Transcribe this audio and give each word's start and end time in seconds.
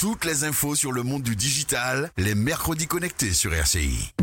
Toutes 0.00 0.24
les 0.24 0.44
infos 0.44 0.74
sur 0.74 0.92
le 0.92 1.02
monde 1.02 1.20
du 1.20 1.36
digital, 1.36 2.10
les 2.16 2.34
mercredis 2.34 2.86
connectés 2.86 3.34
sur 3.34 3.52
RCI. 3.52 4.14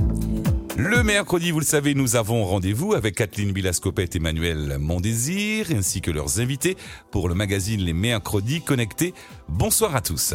Le 0.76 1.04
mercredi, 1.04 1.52
vous 1.52 1.60
le 1.60 1.66
savez, 1.66 1.94
nous 1.94 2.16
avons 2.16 2.46
rendez-vous 2.46 2.96
avec 2.96 3.14
Kathleen 3.14 3.52
Bilascopette 3.52 4.16
et 4.16 4.18
Emmanuel 4.18 4.78
Mondésir, 4.80 5.68
ainsi 5.72 6.02
que 6.02 6.10
leurs 6.10 6.40
invités 6.40 6.78
pour 7.12 7.30
le 7.30 7.36
magazine 7.36 7.80
Les 7.80 7.94
Mercredis 7.94 8.64
Connectés. 8.64 9.14
Bonsoir 9.50 9.96
à 9.96 10.02
tous. 10.02 10.34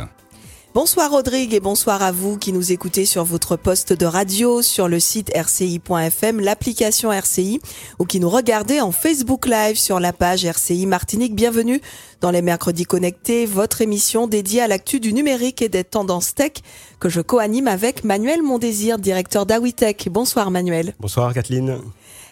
Bonsoir 0.74 1.10
Rodrigue 1.10 1.52
et 1.52 1.60
bonsoir 1.60 2.02
à 2.02 2.12
vous 2.12 2.38
qui 2.38 2.50
nous 2.50 2.72
écoutez 2.72 3.04
sur 3.04 3.24
votre 3.24 3.56
poste 3.56 3.92
de 3.92 4.06
radio, 4.06 4.62
sur 4.62 4.88
le 4.88 5.00
site 5.00 5.30
rci.fm, 5.36 6.40
l'application 6.40 7.12
RCI 7.12 7.60
ou 7.98 8.06
qui 8.06 8.20
nous 8.20 8.30
regardez 8.30 8.80
en 8.80 8.90
Facebook 8.90 9.44
Live 9.44 9.76
sur 9.76 10.00
la 10.00 10.14
page 10.14 10.46
RCI 10.46 10.86
Martinique. 10.86 11.34
Bienvenue 11.34 11.82
dans 12.22 12.30
les 12.30 12.40
mercredis 12.40 12.86
connectés, 12.86 13.44
votre 13.44 13.82
émission 13.82 14.26
dédiée 14.26 14.62
à 14.62 14.66
l'actu 14.66 14.98
du 14.98 15.12
numérique 15.12 15.60
et 15.60 15.68
des 15.68 15.84
tendances 15.84 16.34
tech 16.34 16.52
que 17.00 17.10
je 17.10 17.20
co-anime 17.20 17.68
avec 17.68 18.02
Manuel 18.02 18.40
Mondésir, 18.40 18.98
directeur 18.98 19.44
d'Awitech. 19.44 20.08
Bonsoir 20.10 20.50
Manuel. 20.50 20.94
Bonsoir 20.98 21.34
Kathleen. 21.34 21.80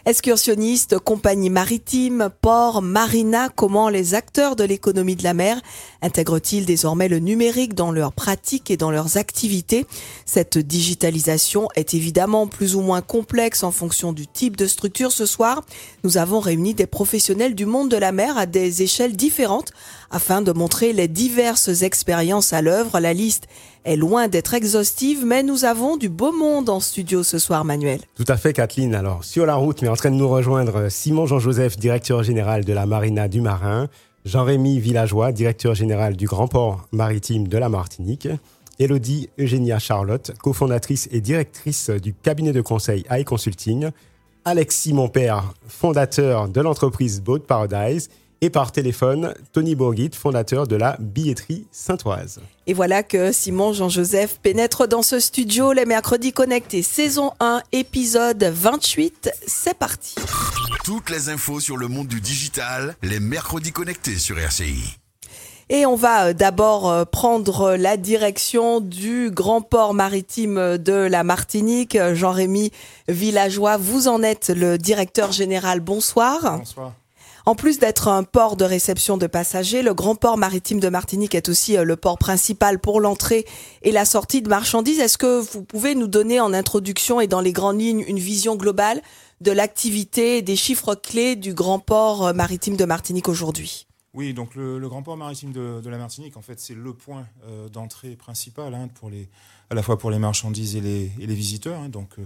Excursionnistes, 0.06 0.98
compagnies 0.98 1.50
maritimes, 1.50 2.30
ports, 2.40 2.80
marina, 2.80 3.50
comment 3.50 3.90
les 3.90 4.14
acteurs 4.14 4.56
de 4.56 4.64
l'économie 4.64 5.16
de 5.16 5.24
la 5.24 5.34
mer 5.34 5.60
intègrent-ils 6.02 6.66
désormais 6.66 7.08
le 7.08 7.18
numérique 7.18 7.74
dans 7.74 7.92
leurs 7.92 8.12
pratiques 8.12 8.70
et 8.70 8.76
dans 8.76 8.90
leurs 8.90 9.16
activités? 9.16 9.86
Cette 10.26 10.58
digitalisation 10.58 11.68
est 11.76 11.94
évidemment 11.94 12.46
plus 12.46 12.76
ou 12.76 12.80
moins 12.80 13.02
complexe 13.02 13.62
en 13.62 13.70
fonction 13.70 14.12
du 14.12 14.26
type 14.26 14.56
de 14.56 14.66
structure. 14.66 15.12
Ce 15.12 15.26
soir, 15.26 15.62
nous 16.04 16.18
avons 16.18 16.40
réuni 16.40 16.74
des 16.74 16.86
professionnels 16.86 17.54
du 17.54 17.66
monde 17.66 17.90
de 17.90 17.96
la 17.96 18.12
mer 18.12 18.38
à 18.38 18.46
des 18.46 18.82
échelles 18.82 19.16
différentes 19.16 19.72
afin 20.10 20.42
de 20.42 20.52
montrer 20.52 20.92
les 20.92 21.08
diverses 21.08 21.82
expériences 21.82 22.52
à 22.52 22.62
l'œuvre. 22.62 22.98
La 23.00 23.12
liste 23.12 23.46
est 23.84 23.96
loin 23.96 24.28
d'être 24.28 24.54
exhaustive, 24.54 25.24
mais 25.24 25.42
nous 25.42 25.64
avons 25.64 25.96
du 25.96 26.08
beau 26.08 26.32
monde 26.32 26.68
en 26.68 26.80
studio 26.80 27.22
ce 27.22 27.38
soir, 27.38 27.64
Manuel. 27.64 28.00
Tout 28.14 28.24
à 28.28 28.36
fait, 28.36 28.52
Kathleen. 28.52 28.94
Alors, 28.94 29.24
sur 29.24 29.46
la 29.46 29.54
route, 29.54 29.82
mais 29.82 29.88
en 29.88 29.96
train 29.96 30.10
de 30.10 30.16
nous 30.16 30.28
rejoindre 30.28 30.88
Simon 30.90 31.26
Jean-Joseph, 31.26 31.78
directeur 31.78 32.22
général 32.22 32.64
de 32.64 32.72
la 32.72 32.86
Marina 32.86 33.28
du 33.28 33.40
Marin, 33.40 33.88
Jean-Rémy 34.24 34.80
Villageois, 34.80 35.32
directeur 35.32 35.74
général 35.74 36.16
du 36.16 36.26
Grand 36.26 36.48
Port 36.48 36.86
Maritime 36.92 37.48
de 37.48 37.58
la 37.58 37.68
Martinique, 37.68 38.28
Elodie 38.78 39.30
Eugénia 39.38 39.78
Charlotte, 39.78 40.32
cofondatrice 40.42 41.08
et 41.10 41.20
directrice 41.20 41.90
du 41.90 42.14
cabinet 42.14 42.52
de 42.52 42.60
conseil 42.60 43.04
AI 43.10 43.24
Consulting, 43.24 43.90
Alexis 44.44 44.92
Monpère, 44.92 45.54
fondateur 45.68 46.48
de 46.48 46.60
l'entreprise 46.60 47.22
Boat 47.22 47.40
Paradise, 47.40 48.08
et 48.42 48.50
par 48.50 48.72
téléphone, 48.72 49.34
Tony 49.52 49.74
Bourguit, 49.74 50.10
fondateur 50.14 50.66
de 50.66 50.76
la 50.76 50.96
billetterie 50.98 51.66
Saint-Oise. 51.72 52.40
Et 52.66 52.72
voilà 52.72 53.02
que 53.02 53.32
Simon 53.32 53.74
Jean-Joseph 53.74 54.38
pénètre 54.42 54.88
dans 54.88 55.02
ce 55.02 55.20
studio 55.20 55.72
les 55.72 55.84
mercredis 55.84 56.32
connectés, 56.32 56.82
saison 56.82 57.32
1, 57.40 57.62
épisode 57.72 58.42
28. 58.42 59.30
C'est 59.46 59.76
parti. 59.76 60.14
Toutes 60.84 61.10
les 61.10 61.28
infos 61.28 61.60
sur 61.60 61.76
le 61.76 61.88
monde 61.88 62.06
du 62.06 62.20
digital, 62.22 62.96
les 63.02 63.20
mercredis 63.20 63.70
connectés 63.70 64.16
sur 64.16 64.38
RCI. 64.38 64.96
Et 65.68 65.84
on 65.84 65.94
va 65.94 66.28
euh, 66.28 66.32
d'abord 66.32 66.90
euh, 66.90 67.04
prendre 67.04 67.76
la 67.76 67.98
direction 67.98 68.80
du 68.80 69.30
grand 69.30 69.60
port 69.60 69.92
maritime 69.92 70.78
de 70.78 70.94
la 70.94 71.22
Martinique. 71.22 71.98
Jean-Rémy 72.14 72.72
Villageois, 73.08 73.76
vous 73.76 74.08
en 74.08 74.22
êtes 74.22 74.48
le 74.48 74.78
directeur 74.78 75.32
général. 75.32 75.80
Bonsoir. 75.80 76.58
Bonsoir. 76.58 76.94
En 77.46 77.54
plus 77.54 77.78
d'être 77.78 78.08
un 78.08 78.22
port 78.22 78.56
de 78.56 78.64
réception 78.64 79.16
de 79.16 79.26
passagers, 79.26 79.82
le 79.82 79.94
grand 79.94 80.14
port 80.14 80.36
maritime 80.36 80.80
de 80.80 80.88
Martinique 80.88 81.34
est 81.34 81.48
aussi 81.48 81.76
euh, 81.76 81.84
le 81.84 81.96
port 81.96 82.18
principal 82.18 82.78
pour 82.78 83.00
l'entrée 83.00 83.46
et 83.82 83.92
la 83.92 84.04
sortie 84.04 84.42
de 84.42 84.48
marchandises. 84.48 85.00
Est-ce 85.00 85.18
que 85.18 85.40
vous 85.40 85.62
pouvez 85.62 85.94
nous 85.94 86.06
donner 86.06 86.40
en 86.40 86.52
introduction 86.52 87.20
et 87.20 87.26
dans 87.26 87.40
les 87.40 87.52
grandes 87.52 87.80
lignes 87.80 88.04
une 88.06 88.18
vision 88.18 88.56
globale 88.56 89.02
de 89.40 89.52
l'activité 89.52 90.38
et 90.38 90.42
des 90.42 90.56
chiffres 90.56 90.94
clés 90.94 91.36
du 91.36 91.54
grand 91.54 91.78
port 91.78 92.26
euh, 92.26 92.32
maritime 92.32 92.76
de 92.76 92.84
Martinique 92.84 93.28
aujourd'hui 93.28 93.86
Oui, 94.14 94.34
donc 94.34 94.54
le, 94.54 94.78
grand 94.88 95.02
port 95.02 95.16
maritime 95.16 95.52
de, 95.52 95.88
la 95.88 95.98
Martinique, 95.98 96.36
en 96.36 96.42
fait, 96.42 96.60
c'est 96.60 96.74
le 96.74 96.92
point 96.92 97.26
euh, 97.46 97.68
d'entrée 97.68 98.16
principal 98.16 98.74
hein, 98.74 98.88
pour 98.94 99.10
les, 99.10 99.28
à 99.70 99.74
la 99.74 99.82
fois 99.82 99.98
pour 99.98 100.10
les 100.10 100.18
marchandises 100.18 100.76
et 100.76 100.80
les, 100.80 101.34
visiteurs. 101.34 101.80
Hein. 101.80 101.88
donc 101.88 102.16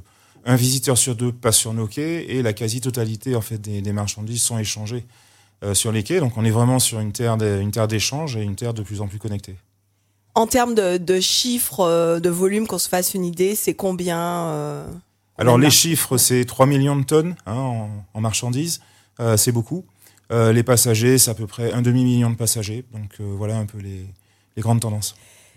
un 0.44 0.56
visiteur 0.56 0.98
sur 0.98 1.14
deux 1.14 1.32
passe 1.32 1.56
sur 1.56 1.72
nos 1.72 1.86
quais 1.86 2.26
et 2.26 2.42
la 2.42 2.52
quasi-totalité 2.52 3.34
en 3.36 3.40
fait, 3.40 3.58
des, 3.58 3.92
marchandises 3.92 4.42
sont 4.42 4.58
échangées 4.58 5.04
euh, 5.62 5.74
sur 5.74 5.92
les 5.92 6.02
quais. 6.02 6.20
Donc 6.20 6.36
on 6.36 6.44
est 6.44 6.50
vraiment 6.50 6.78
sur 6.78 7.00
une 7.00 7.12
terre 7.12 7.36
d'échange 7.88 8.36
et 8.36 8.42
une 8.42 8.56
terre 8.56 8.74
de 8.74 8.82
plus 8.82 9.00
en 9.00 9.08
plus 9.08 9.18
connectée. 9.18 9.56
En 10.34 10.46
termes 10.46 10.74
de, 10.74 11.20
chiffres, 11.20 11.80
euh, 11.80 12.20
de 12.20 12.28
volume, 12.28 12.66
qu'on 12.66 12.78
se 12.78 12.88
fasse 12.88 13.14
une 13.14 13.24
idée, 13.24 13.54
c'est 13.54 13.74
combien 13.74 14.18
euh, 14.18 14.86
Alors 15.36 15.58
les 15.58 15.70
chiffres, 15.70 16.16
c'est 16.16 16.44
3 16.44 16.66
millions 16.66 16.96
de 16.96 17.04
tonnes 17.04 17.34
hein, 17.46 17.88
en, 18.14 18.20
marchandises, 18.20 18.80
c'est 19.36 19.52
beaucoup. 19.52 19.84
les 20.30 20.62
passagers, 20.62 21.18
c'est 21.18 21.30
à 21.30 21.34
peu 21.34 21.46
près 21.46 21.72
un 21.72 21.82
demi-million 21.82 22.30
de 22.30 22.36
passagers. 22.36 22.84
Donc 22.92 23.20
voilà 23.20 23.56
un 23.56 23.66
peu 23.66 23.78
les 23.78 24.06
grandes 24.62 24.80
tendances. 24.80 25.16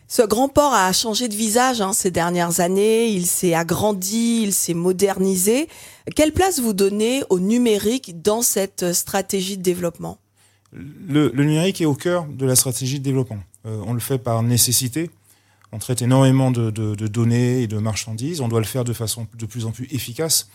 Ce 0.10 0.22
grand 0.22 0.48
port 0.48 0.74
a 0.74 0.94
changé 0.94 1.28
de 1.28 1.36
visage 1.36 1.82
hein, 1.82 1.92
ces 1.92 2.12
dernières 2.12 2.62
années, 2.62 3.10
il 3.10 3.26
s'est 3.26 3.54
agrandi, 3.54 4.42
il 4.44 4.54
s'est 4.54 4.74
modernisé. 4.74 5.68
Quelle 6.16 6.32
place 6.32 6.62
vous 6.62 6.72
donnez 6.72 7.24
au 7.30 7.42
numérique 7.42 8.22
dans 8.22 8.42
cette 8.42 8.94
stratégie 8.94 9.58
de 9.58 9.64
développement? 9.64 10.18
Le, 10.72 11.30
numérique 11.32 11.82
est 11.82 11.86
au 11.86 11.94
cœur 11.94 12.26
de 12.26 12.46
la 12.46 12.56
stratégie 12.56 13.00
de 13.00 13.04
développement. 13.04 13.40
Euh, 13.66 13.84
on 13.86 13.94
le 13.94 14.00
fait 14.00 14.18
par 14.18 14.44
nécessité. 14.44 15.10
On 15.72 15.80
traite 15.80 16.02
énormément 16.02 16.52
de, 16.52 16.70
données 17.08 17.64
et 17.64 17.68
de 17.68 17.78
marchandises. 17.78 18.42
On 18.42 18.48
doit 18.48 18.60
le 18.60 18.66
faire 18.66 18.84
de 18.84 18.94
façon 18.94 19.28
de 19.38 19.46
plus 19.46 19.66
en 19.66 19.72
plus 19.72 19.88
efficace. 19.92 20.50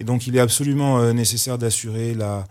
Et 0.00 0.04
donc, 0.04 0.26
il 0.26 0.36
est 0.36 0.40
absolument 0.40 0.98
euh, 0.98 1.12
nécessaire 1.12 1.58
d'assurer 1.58 2.14
la, 2.14 2.44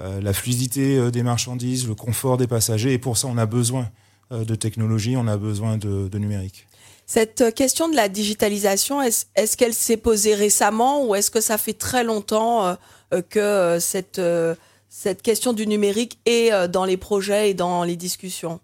euh, 0.00 0.32
fluidité 0.32 1.10
des 1.10 1.22
marchandises, 1.22 1.86
le 1.86 1.94
confort 1.94 2.36
des 2.36 2.46
passagers. 2.46 2.92
Et 2.92 2.98
pour 2.98 3.16
ça, 3.16 3.28
on 3.28 3.38
a 3.38 3.46
besoin 3.46 3.88
euh, 4.30 4.44
de 4.44 4.54
technologie, 4.54 5.16
on 5.16 5.26
a 5.26 5.38
besoin 5.38 5.78
de, 5.78 6.18
numérique. 6.18 6.66
Cette 7.06 7.54
question 7.54 7.88
de 7.88 7.96
la 7.96 8.10
digitalisation, 8.10 9.00
est-ce 9.00 9.56
qu'elle 9.56 9.72
s'est 9.72 9.96
posée 9.96 10.34
récemment 10.34 11.06
ou 11.06 11.14
est-ce 11.14 11.30
que 11.30 11.40
ça 11.40 11.56
fait 11.56 11.72
très 11.72 12.04
longtemps 12.04 12.66
euh, 12.66 12.74
euh, 13.14 13.22
que 13.22 13.78
cette 13.80 15.22
question 15.22 15.54
du 15.54 15.66
numérique 15.66 16.18
est 16.26 16.68
dans 16.68 16.84
les 16.84 16.98
projets 16.98 17.50
et 17.50 17.54
dans 17.54 17.84
les 17.84 17.96
discussions? 17.96 18.60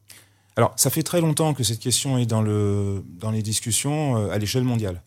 Alors, 0.56 0.72
ça 0.76 0.90
fait 0.90 1.02
très 1.02 1.20
longtemps 1.20 1.52
que 1.54 1.64
cette 1.64 1.80
question 1.80 2.16
est 2.18 2.26
dans, 2.26 2.42
le, 2.42 3.04
dans 3.18 3.30
les 3.30 3.42
discussions 3.42 4.30
à 4.30 4.38
l'échelle 4.38 4.64
mondiale. 4.64 5.02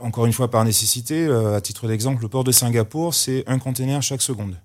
encore 0.00 0.26
une 0.26 0.32
fois, 0.32 0.50
par 0.50 0.64
nécessité, 0.64 1.26
à 1.28 1.60
titre 1.60 1.88
d'exemple, 1.88 2.22
le 2.22 2.28
port 2.28 2.44
de 2.44 2.52
Singapour, 2.52 3.14
c'est 3.14 3.42
un 3.46 3.58
conteneur 3.58 4.02
chaque 4.02 4.22
seconde. 4.22 4.56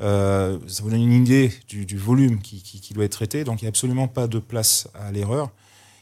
Euh, 0.00 0.58
ça 0.66 0.82
vous 0.82 0.90
donne 0.90 1.02
une 1.02 1.24
idée 1.24 1.52
du, 1.68 1.96
volume 1.96 2.40
qui, 2.40 2.92
doit 2.92 3.04
être 3.04 3.12
traité, 3.12 3.44
donc 3.44 3.62
il 3.62 3.64
n'y 3.64 3.68
a 3.68 3.70
absolument 3.70 4.08
pas 4.08 4.26
de 4.26 4.38
place 4.38 4.88
à 4.94 5.10
l'erreur. 5.10 5.50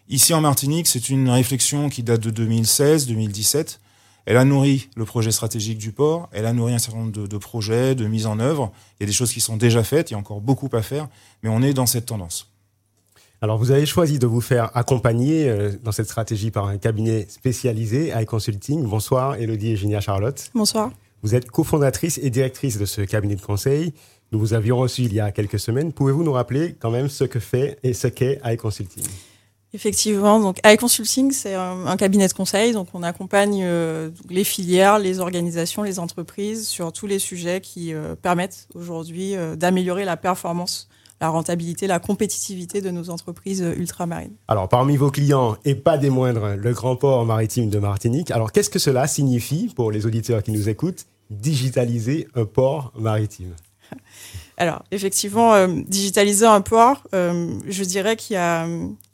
Ici 0.08 0.34
en 0.34 0.40
Martinique, 0.40 0.86
c'est 0.86 1.08
une 1.08 1.28
réflexion 1.30 1.88
qui 1.88 2.02
date 2.02 2.20
de 2.20 2.44
2016-2017. 2.44 3.78
Elle 4.26 4.36
a 4.36 4.44
nourri 4.44 4.88
le 4.96 5.04
projet 5.04 5.30
stratégique 5.30 5.78
du 5.78 5.92
port, 5.92 6.28
elle 6.32 6.46
a 6.46 6.52
nourri 6.52 6.74
un 6.74 6.78
certain 6.78 7.00
nombre 7.00 7.26
de, 7.26 7.38
projets, 7.38 7.94
de 7.94 8.06
mise 8.06 8.26
en 8.26 8.38
œuvre. 8.38 8.72
Il 8.98 9.02
y 9.02 9.04
a 9.04 9.06
des 9.06 9.12
choses 9.12 9.32
qui 9.32 9.40
sont 9.40 9.56
déjà 9.56 9.84
faites, 9.84 10.10
il 10.10 10.14
y 10.14 10.16
a 10.16 10.18
encore 10.18 10.40
beaucoup 10.40 10.70
à 10.72 10.82
faire, 10.82 11.08
mais 11.42 11.50
on 11.50 11.62
est 11.62 11.74
dans 11.74 11.86
cette 11.86 12.06
tendance. 12.06 12.50
Alors, 13.44 13.58
vous 13.58 13.72
avez 13.72 13.84
choisi 13.84 14.18
de 14.18 14.26
vous 14.26 14.40
faire 14.40 14.70
accompagner 14.74 15.50
euh, 15.50 15.70
dans 15.82 15.92
cette 15.92 16.06
stratégie 16.06 16.50
par 16.50 16.66
un 16.66 16.78
cabinet 16.78 17.26
spécialisé, 17.28 18.10
iConsulting. 18.18 18.84
Bonsoir, 18.84 19.34
Elodie 19.34 19.72
et 19.72 19.76
Génia 19.76 20.00
Charlotte. 20.00 20.50
Bonsoir. 20.54 20.90
Vous 21.22 21.34
êtes 21.34 21.50
cofondatrice 21.50 22.18
et 22.22 22.30
directrice 22.30 22.78
de 22.78 22.86
ce 22.86 23.02
cabinet 23.02 23.36
de 23.36 23.42
conseil. 23.42 23.92
Nous 24.32 24.38
vous 24.38 24.54
avions 24.54 24.78
reçu 24.78 25.02
il 25.02 25.12
y 25.12 25.20
a 25.20 25.30
quelques 25.30 25.58
semaines. 25.58 25.92
Pouvez-vous 25.92 26.24
nous 26.24 26.32
rappeler 26.32 26.74
quand 26.80 26.90
même 26.90 27.10
ce 27.10 27.24
que 27.24 27.38
fait 27.38 27.78
et 27.82 27.92
ce 27.92 28.06
qu'est 28.06 28.40
iConsulting 28.46 29.04
Effectivement, 29.74 30.40
donc 30.40 30.56
iConsulting, 30.64 31.30
c'est 31.32 31.54
un, 31.54 31.96
cabinet 31.98 32.28
de 32.28 32.32
conseil. 32.32 32.72
Donc, 32.72 32.88
on 32.94 33.02
accompagne 33.02 33.60
euh, 33.62 34.08
les 34.30 34.44
filières, 34.44 34.98
les 34.98 35.20
organisations, 35.20 35.82
les 35.82 35.98
entreprises 35.98 36.66
sur 36.66 36.94
tous 36.94 37.06
les 37.06 37.18
sujets 37.18 37.60
qui 37.60 37.92
euh, 37.92 38.14
permettent 38.14 38.68
aujourd'hui 38.74 39.36
euh, 39.36 39.54
d'améliorer 39.54 40.06
la 40.06 40.16
performance 40.16 40.88
la 41.24 41.30
rentabilité, 41.30 41.86
la 41.86 42.00
compétitivité 42.00 42.82
de 42.82 42.90
nos 42.90 43.08
entreprises 43.08 43.64
ultramarines. 43.78 44.34
Alors, 44.46 44.68
parmi 44.68 44.98
vos 44.98 45.10
clients, 45.10 45.56
et 45.64 45.74
pas 45.74 45.96
des 45.96 46.10
moindres, 46.10 46.54
le 46.54 46.72
Grand 46.74 46.96
Port 46.96 47.24
Maritime 47.24 47.70
de 47.70 47.78
Martinique. 47.78 48.30
Alors, 48.30 48.52
qu'est-ce 48.52 48.68
que 48.68 48.78
cela 48.78 49.06
signifie 49.06 49.72
pour 49.74 49.90
les 49.90 50.04
auditeurs 50.04 50.42
qui 50.42 50.52
nous 50.52 50.68
écoutent 50.68 51.06
digitaliser 51.30 52.28
un 52.34 52.44
port 52.44 52.92
maritime? 52.98 53.54
Alors, 54.58 54.84
effectivement, 54.90 55.54
euh, 55.54 55.66
digitaliser 55.88 56.44
un 56.44 56.60
port, 56.60 57.02
euh, 57.14 57.54
je 57.66 57.84
dirais 57.84 58.16
qu'il 58.16 58.34
y 58.34 58.36
a, 58.36 58.68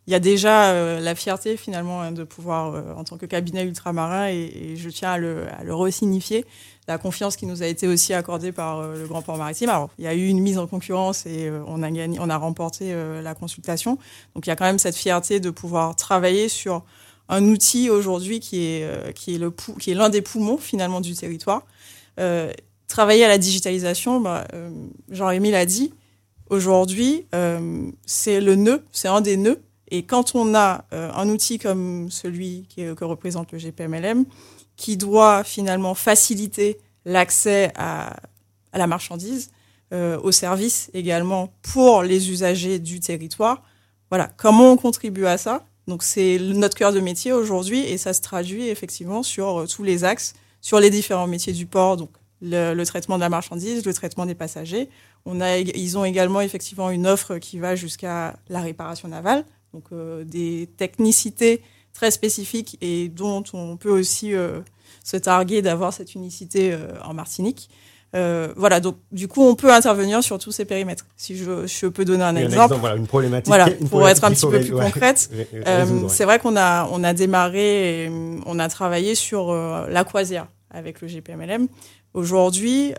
il 0.07 0.13
y 0.13 0.17
a 0.17 0.21
déjà 0.21 0.71
euh, 0.71 0.99
la 1.01 1.15
fierté 1.15 1.57
finalement 1.57 2.01
hein, 2.01 2.13
de 2.13 2.25
pouvoir, 2.25 2.75
euh, 2.75 2.95
en 2.97 3.05
tant 3.05 3.17
que 3.17 3.27
cabinet 3.27 3.65
ultramarin, 3.65 4.29
et, 4.29 4.75
je 4.77 4.89
tiens 4.89 5.13
à 5.13 5.19
le, 5.19 5.45
à 5.59 5.63
le 5.63 5.75
resignifier, 5.75 6.47
la 6.89 6.99
confiance 6.99 7.37
qui 7.37 7.47
nous 7.47 7.63
a 7.63 7.67
été 7.67 7.87
aussi 7.87 8.15
accordée 8.15 8.51
par 8.51 8.83
le 8.83 9.07
Grand 9.07 9.23
Port 9.23 9.37
Maritime. 9.37 9.69
Alors, 9.69 9.91
il 9.99 10.05
y 10.05 10.09
a 10.09 10.15
eu 10.15 10.27
une 10.27 10.41
mise 10.41 10.59
en 10.59 10.67
concurrence 10.67 11.27
et 11.27 11.49
on 11.69 11.83
a 11.85 11.91
gagné, 11.91 12.19
on 12.21 12.29
a 12.29 12.37
remporté 12.37 12.93
la 13.23 13.35
consultation. 13.35 13.97
Donc, 14.35 14.47
il 14.47 14.49
y 14.49 14.53
a 14.53 14.57
quand 14.57 14.65
même 14.65 14.81
cette 14.81 14.97
fierté 14.97 15.39
de 15.39 15.51
pouvoir 15.51 15.95
travailler 15.95 16.49
sur 16.49 16.83
un 17.29 17.45
outil 17.45 17.91
aujourd'hui 17.91 18.41
qui 18.41 18.65
est 18.65 19.15
qui 19.15 19.37
est 19.37 19.91
est 19.91 19.95
l'un 19.95 20.09
des 20.09 20.21
poumons 20.21 20.57
finalement 20.57 21.01
du 21.01 21.15
territoire. 21.15 21.65
travailler 22.89 23.25
à 23.25 23.29
la 23.29 23.39
digitalisation, 23.39 24.19
bah, 24.21 24.49
Jean-Rémy 25.11 25.53
l'a 25.53 25.67
dit, 25.67 25.95
aujourd'hui, 26.49 27.27
c'est 28.05 28.41
le 28.41 28.57
nœud, 28.57 28.83
c'est 28.91 29.07
un 29.07 29.21
des 29.21 29.37
nœuds 29.37 29.63
et 29.91 30.05
quand 30.05 30.35
on 30.35 30.55
a 30.55 30.85
euh, 30.93 31.11
un 31.15 31.29
outil 31.29 31.59
comme 31.59 32.11
celui 32.11 32.67
que 32.77 33.05
représente 33.05 33.53
le 33.53 33.59
GPMLM, 33.59 34.25
qui 34.77 34.97
doit 34.97 35.45
finalement 35.45 35.95
faciliter 35.95 36.79
l'accès 37.05 37.73
à, 37.77 38.17
la 38.73 38.87
marchandise, 38.87 39.51
euh, 39.93 40.19
aux 40.21 40.33
services 40.33 40.91
également 40.95 41.53
pour 41.63 42.03
les 42.03 42.31
usagers 42.31 42.79
du 42.79 43.01
territoire, 43.01 43.63
voilà, 44.11 44.31
comment 44.37 44.73
on 44.73 44.77
contribue 44.77 45.27
à 45.27 45.39
ça? 45.39 45.67
Donc 45.87 46.03
c'est 46.03 46.39
notre 46.39 46.77
cœur 46.77 46.93
de 46.93 47.01
métier 47.01 47.33
aujourd'hui 47.33 47.81
et 47.81 47.99
ça 47.99 48.13
se 48.13 48.21
traduit 48.21 48.69
effectivement 48.69 49.23
sur 49.23 49.61
euh, 49.61 49.67
tous 49.67 49.83
les 49.83 50.05
axes, 50.05 50.35
sur 50.61 50.79
les 50.79 50.91
différents 50.91 51.27
métiers 51.27 51.53
du 51.53 51.67
port, 51.67 51.97
donc 51.97 52.11
le, 52.41 52.83
traitement 52.85 53.17
de 53.17 53.21
la 53.21 53.29
marchandise, 53.29 53.85
le 53.85 53.93
traitement 53.93 54.27
des 54.27 54.35
passagers. 54.35 54.89
On 55.27 55.41
a, 55.41 55.59
ils 55.59 55.99
ont 55.99 56.05
également 56.05 56.41
effectivement 56.41 56.91
une 56.91 57.07
offre 57.07 57.39
qui 57.39 57.59
va 57.59 57.77
jusqu'à 57.77 58.37
la 58.49 58.61
réparation 58.61 59.09
navale, 59.09 59.45
donc 59.73 59.85
euh, 59.93 60.25
des 60.25 60.69
technicités 60.77 61.63
très 61.93 62.11
spécifiques 62.11 62.79
et 62.81 63.09
dont 63.09 63.45
on 63.53 63.77
peut 63.77 63.91
aussi 63.91 64.35
euh, 64.35 64.61
se 65.05 65.17
targuer 65.17 65.63
d'avoir 65.63 65.93
cette 65.93 66.15
unicité 66.15 66.73
euh, 66.73 66.89
en 67.05 67.15
Martinique. 67.15 67.69
voilà, 68.13 68.81
donc 68.81 68.97
du 69.13 69.29
coup, 69.29 69.43
on 69.43 69.55
peut 69.55 69.73
intervenir 69.73 70.23
sur 70.23 70.39
tous 70.39 70.51
ces 70.51 70.65
périmètres. 70.65 71.07
Si 71.17 71.37
je, 71.37 71.67
je 71.67 71.87
peux 71.87 72.05
donner 72.05 72.25
un, 72.25 72.37
exemple, 72.37 72.75
voilà, 72.75 72.97
une 72.97 73.07
problématique. 73.07 73.47
Voilà, 73.47 73.69
pour 73.89 74.09
être 74.09 74.25
un 74.25 74.31
petit 74.31 74.47
peu 74.47 74.61
plus 74.61 74.73
concrète, 74.73 75.31
c'est 76.09 76.25
vrai 76.25 76.39
qu'on 76.39 76.57
a 76.57 76.89
on 76.91 77.05
a 77.05 77.13
démarré, 77.13 78.05
et 78.07 78.11
on 78.47 78.59
a 78.59 78.69
travaillé 78.69 79.15
sur 79.15 79.53
la 79.53 80.05
croisière 80.05 80.49
avec 80.71 81.01
le 81.01 81.09
GPMLM. 81.09 81.69
Aujourd'hui, 82.13 82.93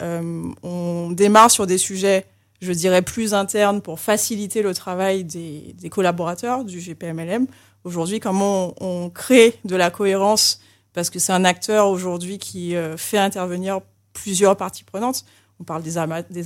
on 0.63 1.11
démarre 1.11 1.51
sur 1.51 1.67
des 1.67 1.77
sujets 1.77 2.25
je 2.61 2.71
dirais, 2.71 3.01
plus 3.01 3.33
interne 3.33 3.81
pour 3.81 3.99
faciliter 3.99 4.61
le 4.61 4.73
travail 4.73 5.23
des, 5.23 5.75
collaborateurs 5.89 6.63
du 6.63 6.79
GPMLM. 6.79 7.47
Aujourd'hui, 7.83 8.19
comment 8.19 8.75
on, 8.79 9.09
crée 9.09 9.59
de 9.65 9.75
la 9.75 9.89
cohérence, 9.89 10.61
parce 10.93 11.09
que 11.09 11.17
c'est 11.17 11.33
un 11.33 11.43
acteur 11.43 11.87
aujourd'hui 11.89 12.37
qui 12.37 12.75
euh, 12.75 12.97
fait 12.97 13.17
intervenir 13.17 13.81
plusieurs 14.13 14.55
parties 14.55 14.83
prenantes. 14.83 15.25
On 15.59 15.63
parle 15.63 15.81
des, 15.81 15.97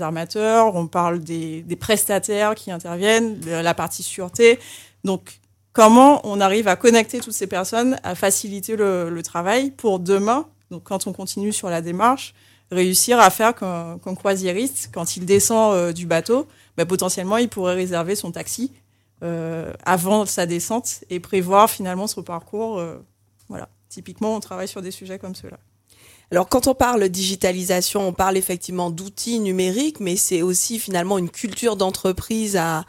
armateurs, 0.01 0.75
on 0.75 0.87
parle 0.87 1.19
des, 1.19 1.63
prestataires 1.79 2.55
qui 2.55 2.71
interviennent, 2.71 3.39
la 3.45 3.73
partie 3.73 4.03
sûreté. 4.03 4.59
Donc, 5.03 5.39
comment 5.73 6.21
on 6.23 6.39
arrive 6.39 6.67
à 6.67 6.75
connecter 6.75 7.19
toutes 7.19 7.33
ces 7.33 7.47
personnes, 7.47 7.97
à 8.03 8.15
faciliter 8.15 8.75
le, 8.75 9.09
le 9.09 9.23
travail 9.23 9.71
pour 9.71 9.99
demain, 9.99 10.47
donc 10.71 10.83
quand 10.83 11.07
on 11.07 11.13
continue 11.13 11.53
sur 11.53 11.69
la 11.69 11.81
démarche, 11.81 12.33
réussir 12.71 13.19
à 13.19 13.29
faire 13.29 13.55
qu'un 13.55 14.15
croisiériste, 14.15 14.89
quand 14.93 15.17
il 15.17 15.25
descend 15.25 15.73
euh, 15.73 15.93
du 15.93 16.05
bateau, 16.05 16.47
bah, 16.77 16.85
potentiellement, 16.85 17.37
il 17.37 17.49
pourrait 17.49 17.75
réserver 17.75 18.15
son 18.15 18.31
taxi 18.31 18.71
euh, 19.23 19.71
avant 19.85 20.25
sa 20.25 20.45
descente 20.45 21.03
et 21.09 21.19
prévoir 21.19 21.69
finalement 21.69 22.07
son 22.07 22.23
parcours. 22.23 22.79
Euh, 22.79 22.97
voilà. 23.49 23.69
Typiquement, 23.89 24.35
on 24.35 24.39
travaille 24.39 24.67
sur 24.67 24.81
des 24.81 24.91
sujets 24.91 25.19
comme 25.19 25.35
ceux-là. 25.35 25.57
Alors 26.31 26.49
quand 26.49 26.65
on 26.65 26.73
parle 26.73 27.07
digitalisation, 27.07 28.07
on 28.07 28.11
parle 28.11 28.35
effectivement 28.35 28.89
d'outils 28.89 29.39
numériques, 29.39 29.99
mais 29.99 30.15
c'est 30.15 30.41
aussi 30.41 30.79
finalement 30.79 31.19
une 31.19 31.29
culture 31.29 31.75
d'entreprise 31.75 32.57
à, 32.57 32.83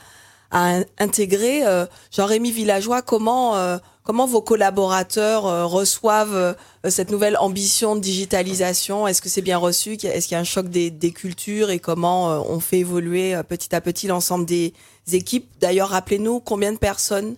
intégrer. 0.99 1.63
Jean-Rémy 2.11 2.51
Villageois, 2.51 3.03
comment 3.03 3.79
Comment 4.07 4.27
vos 4.27 4.41
collaborateurs 4.41 5.47
euh, 5.47 5.67
reçoivent 5.67 6.37
euh, 6.37 6.55
cette 6.89 7.11
nouvelle 7.11 7.37
ambition 7.39 7.97
de 7.97 8.01
digitalisation? 8.01 9.09
Est-ce 9.09 9.21
que 9.21 9.29
c'est 9.29 9.43
bien 9.43 9.59
reçu? 9.59 9.95
Est-ce 9.95 10.29
qu'il 10.29 10.37
y 10.37 10.39
a 10.39 10.41
un 10.41 10.45
choc 10.45 10.69
des, 10.69 10.93
cultures 11.11 11.71
et 11.71 11.81
comment 11.81 12.31
euh, 12.31 12.39
on 12.49 12.61
fait 12.61 12.79
évoluer 12.79 13.35
petit 13.49 13.75
à 13.75 13.81
petit 13.81 14.07
l'ensemble 14.07 14.47
des 14.47 14.73
équipes? 15.11 15.51
D'ailleurs, 15.61 15.89
rappelez-nous 15.89 16.39
combien 16.39 16.73
de 16.73 16.79
personnes 16.79 17.35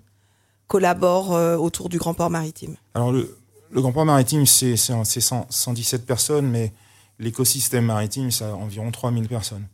collaborent 0.67 1.31
autour 1.59 1.89
du 1.89 1.97
Grand 1.97 2.13
Port 2.13 2.29
Maritime? 2.29 2.77
Alors 2.93 3.13
le, 3.13 3.35
Grand 3.73 3.93
Port 3.93 4.05
Maritime, 4.05 4.45
c'est 4.45 4.77
117 4.77 6.05
personnes, 6.05 6.47
mais 6.47 6.75
l'écosystème 7.19 7.87
maritime, 7.87 8.31
c'est 8.31 8.45
environ 8.45 8.91
3000 8.91 9.27
personnes. 9.27 9.67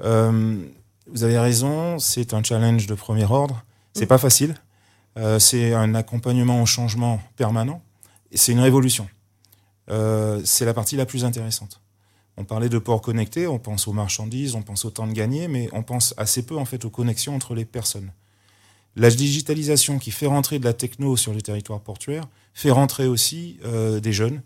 vous 0.00 1.22
avez 1.22 1.38
raison, 1.38 2.00
c'est 2.00 2.34
un 2.34 2.42
challenge 2.42 2.88
de 2.88 2.94
premier 2.94 3.24
ordre. 3.24 3.62
C'est 3.92 4.06
mmh. 4.06 4.08
pas 4.08 4.18
facile. 4.18 4.56
Euh, 5.16 5.38
c'est 5.38 5.72
un 5.72 5.94
accompagnement 5.94 6.62
au 6.62 6.66
changement 6.66 7.20
permanent. 7.36 7.82
C'est 8.34 8.52
une 8.52 8.60
révolution. 8.60 9.08
Euh, 9.90 10.40
c'est 10.44 10.64
la 10.64 10.74
partie 10.74 10.96
la 10.96 11.06
plus 11.06 11.24
intéressante. 11.24 11.80
On 12.36 12.44
parlait 12.44 12.68
de 12.68 12.78
port 12.78 13.00
connecté, 13.00 13.46
on 13.46 13.60
pense 13.60 13.86
aux 13.86 13.92
marchandises, 13.92 14.56
on 14.56 14.62
pense 14.62 14.84
au 14.84 14.90
temps 14.90 15.06
de 15.06 15.12
gagner, 15.12 15.46
mais 15.46 15.68
on 15.72 15.84
pense 15.84 16.14
assez 16.16 16.44
peu 16.44 16.56
en 16.56 16.64
fait 16.64 16.84
aux 16.84 16.90
connexions 16.90 17.34
entre 17.34 17.54
les 17.54 17.64
personnes. 17.64 18.10
La 18.96 19.10
digitalisation 19.10 19.98
qui 19.98 20.10
fait 20.10 20.26
rentrer 20.26 20.58
de 20.58 20.64
la 20.64 20.72
techno 20.72 21.16
sur 21.16 21.32
le 21.32 21.42
territoire 21.42 21.80
portuaire 21.80 22.24
fait 22.52 22.70
rentrer 22.70 23.06
aussi 23.06 23.58
euh, 23.64 24.00
des 24.00 24.12
jeunes, 24.12 24.42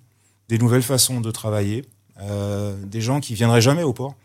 des 0.49 0.59
nouvelles 0.59 0.83
façons 0.83 1.21
de 1.21 1.31
travailler, 1.31 1.85
des 2.87 3.01
gens 3.01 3.21
qui 3.21 3.35
viendraient 3.35 3.61
jamais 3.61 3.85
au 3.85 3.93
port. 3.93 4.17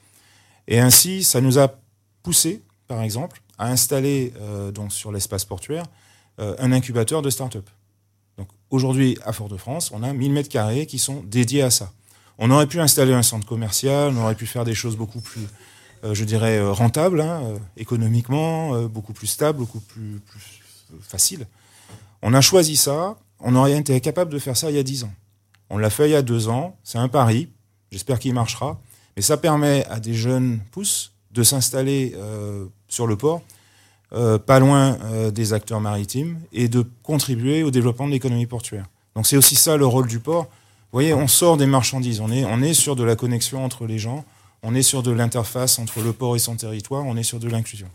Et 0.68 0.80
ainsi, 0.80 1.24
ça 1.24 1.42
nous 1.42 1.60
a 1.60 1.76
poussé, 2.24 2.64
par 2.88 3.04
exemple, 3.04 3.44
à 3.60 3.68
installer 3.68 4.34
donc 4.74 4.92
sur 4.92 5.12
l'espace 5.12 5.46
portuaire 5.46 5.86
un 6.38 6.72
incubateur 6.72 7.22
de 7.22 7.30
start-up. 7.30 7.70
Donc 8.38 8.48
aujourd'hui, 8.70 9.18
à 9.26 9.34
Fort-de-France, 9.34 9.92
on 9.94 10.04
a 10.04 10.14
1000 10.14 10.32
mètres 10.32 10.50
carrés 10.50 10.86
qui 10.86 11.00
sont 11.00 11.24
dédiés 11.24 11.62
à 11.62 11.70
ça. 11.70 11.92
On 12.40 12.50
aurait 12.50 12.68
pu 12.68 12.80
installer 12.80 13.14
un 13.14 13.22
centre 13.22 13.48
commercial, 13.48 14.14
on 14.16 14.24
aurait 14.24 14.36
pu 14.36 14.48
faire 14.48 14.66
des 14.66 14.74
choses 14.74 14.98
beaucoup 14.98 15.22
plus, 15.22 15.48
euh, 16.04 16.14
je 16.14 16.24
dirais, 16.24 16.58
euh, 16.58 16.72
rentables, 16.72 17.22
hein, 17.22 17.44
économiquement, 17.78 18.84
beaucoup 18.84 19.14
plus 19.14 19.28
stables, 19.28 19.60
beaucoup 19.60 19.80
plus, 19.80 20.22
faciles. 21.02 21.48
On 22.22 22.34
a 22.34 22.42
choisi 22.42 22.76
ça, 22.76 23.18
on 23.40 23.56
aurait 23.56 23.78
été 23.78 24.00
capable 24.00 24.32
de 24.32 24.38
faire 24.38 24.56
ça 24.56 24.70
il 24.70 24.76
y 24.76 24.80
a 24.80 24.84
10 24.84 25.06
ans. 25.06 25.14
On 25.72 25.78
l'a 25.78 25.90
fait 25.90 26.08
il 26.08 26.12
y 26.12 26.16
a 26.16 26.22
deux 26.22 26.50
ans, 26.50 26.78
c'est 26.84 27.00
un 27.00 27.08
pari, 27.08 27.50
j'espère 27.92 28.20
qu'il 28.20 28.34
marchera, 28.34 28.80
mais 29.16 29.24
ça 29.24 29.38
permet 29.38 29.86
à 29.88 30.00
des 30.00 30.14
jeunes 30.14 30.60
pousses 30.72 31.14
de 31.32 31.42
s'installer 31.42 32.16
sur 32.88 33.08
le 33.08 33.16
port 33.16 33.42
euh, 34.16 34.38
pas 34.38 34.60
loin 34.60 34.98
euh, 35.06 35.32
des 35.32 35.54
acteurs 35.54 35.82
maritimes 35.82 36.40
et 36.52 36.68
de 36.68 36.86
contribuer 37.02 37.64
au 37.64 37.72
développement 37.72 38.06
de 38.06 38.12
l'économie 38.12 38.46
portuaire. 38.46 38.86
Donc 39.16 39.26
c'est 39.26 39.38
aussi 39.38 39.56
ça 39.56 39.76
le 39.78 39.86
rôle 39.86 40.08
du 40.08 40.20
port. 40.20 40.44
Vous 40.44 41.00
voyez, 41.00 41.14
on 41.14 41.28
sort 41.28 41.58
des 41.58 41.66
marchandises, 41.66 42.20
on 42.20 42.32
est, 42.32 42.46
on 42.46 42.62
est 42.62 42.76
sur 42.76 42.96
de 42.96 43.04
la 43.04 43.16
connexion 43.16 43.66
entre 43.66 43.88
les 43.88 43.98
gens, 43.98 44.24
on 44.62 44.76
est 44.76 44.84
sur 44.84 45.02
de 45.02 45.12
l'interface 45.12 45.80
entre 45.80 46.02
le 46.02 46.14
port 46.14 46.36
et 46.36 46.40
son 46.40 46.56
territoire, 46.56 47.04
on 47.06 47.18
est 47.18 47.24
sur 47.24 47.40
de 47.40 47.48
l'inclusion. 47.50 47.88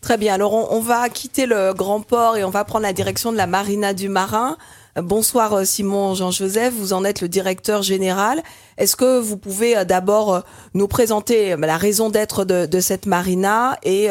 Très 0.00 0.16
bien, 0.16 0.34
alors 0.34 0.54
on, 0.54 0.76
on, 0.76 0.80
va 0.80 1.08
quitter 1.08 1.46
le 1.46 1.74
grand 1.74 2.00
port 2.00 2.36
et 2.36 2.44
on 2.44 2.50
va 2.50 2.64
prendre 2.64 2.84
la 2.84 2.92
direction 2.92 3.32
de 3.32 3.36
la 3.36 3.46
marina 3.46 3.92
du 3.92 4.08
Marin. 4.08 4.56
Bonsoir 4.96 5.52
euh, 5.52 5.64
Simon 5.64 6.14
Jean-Joseph, 6.14 6.74
vous 6.74 6.92
en 6.92 7.04
êtes 7.04 7.20
le 7.20 7.28
directeur 7.28 7.82
général. 7.82 8.42
Est-ce 8.76 8.96
que 8.96 9.20
vous 9.20 9.36
pouvez 9.36 9.76
euh, 9.76 9.84
d'abord 9.84 10.34
euh, 10.34 10.40
nous 10.74 10.88
présenter 10.88 11.56
la 11.56 11.76
raison 11.76 12.10
d'être 12.10 12.44
de, 12.44 12.80
cette 12.80 13.06
marina 13.06 13.78
et 13.84 14.08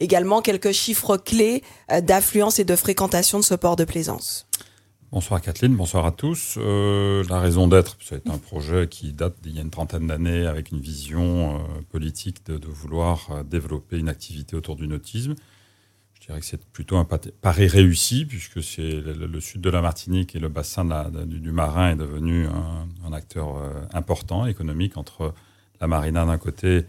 également 0.00 0.40
quelques 0.40 0.72
chiffres 0.72 1.16
clés 1.16 1.62
d'affluence 2.02 2.58
et 2.58 2.64
de 2.64 2.76
fréquentation 2.76 3.38
de 3.38 3.44
ce 3.44 3.54
port 3.54 3.76
de 3.76 3.84
plaisance? 3.84 4.46
Bonsoir 5.10 5.40
Kathleen, 5.40 5.74
bonsoir 5.74 6.06
à 6.06 6.12
tous. 6.12 6.56
la 6.56 7.40
raison 7.40 7.68
d'être, 7.68 7.96
c'est 8.00 8.28
un 8.28 8.38
projet 8.38 8.88
qui 8.88 9.12
date 9.12 9.34
d'il 9.42 9.56
y 9.56 9.58
a 9.58 9.62
une 9.62 9.70
trentaine 9.70 10.06
d'années 10.06 10.46
avec 10.46 10.70
une 10.70 10.80
vision 10.80 11.60
politique 11.90 12.46
de, 12.46 12.58
vouloir 12.66 13.44
développer 13.44 13.98
une 13.98 14.08
activité 14.08 14.56
autour 14.56 14.76
du 14.76 14.86
nautisme. 14.86 15.34
Je 16.22 16.28
dirais 16.28 16.38
que 16.38 16.46
c'est 16.46 16.64
plutôt 16.66 16.98
un 16.98 17.04
pari 17.04 17.66
réussi, 17.66 18.24
puisque 18.24 18.62
c'est 18.62 19.00
le, 19.00 19.40
sud 19.40 19.60
de 19.60 19.68
la 19.70 19.82
Martinique 19.82 20.36
et 20.36 20.38
le 20.38 20.48
bassin 20.48 20.84
du, 21.26 21.50
Marin 21.50 21.90
est 21.90 21.96
devenu 21.96 22.46
un, 22.46 23.12
acteur 23.12 23.56
euh, 23.56 23.72
important 23.92 24.46
économique 24.46 24.96
entre 24.96 25.34
la 25.80 25.88
marina 25.88 26.24
d'un 26.24 26.38
côté, 26.38 26.84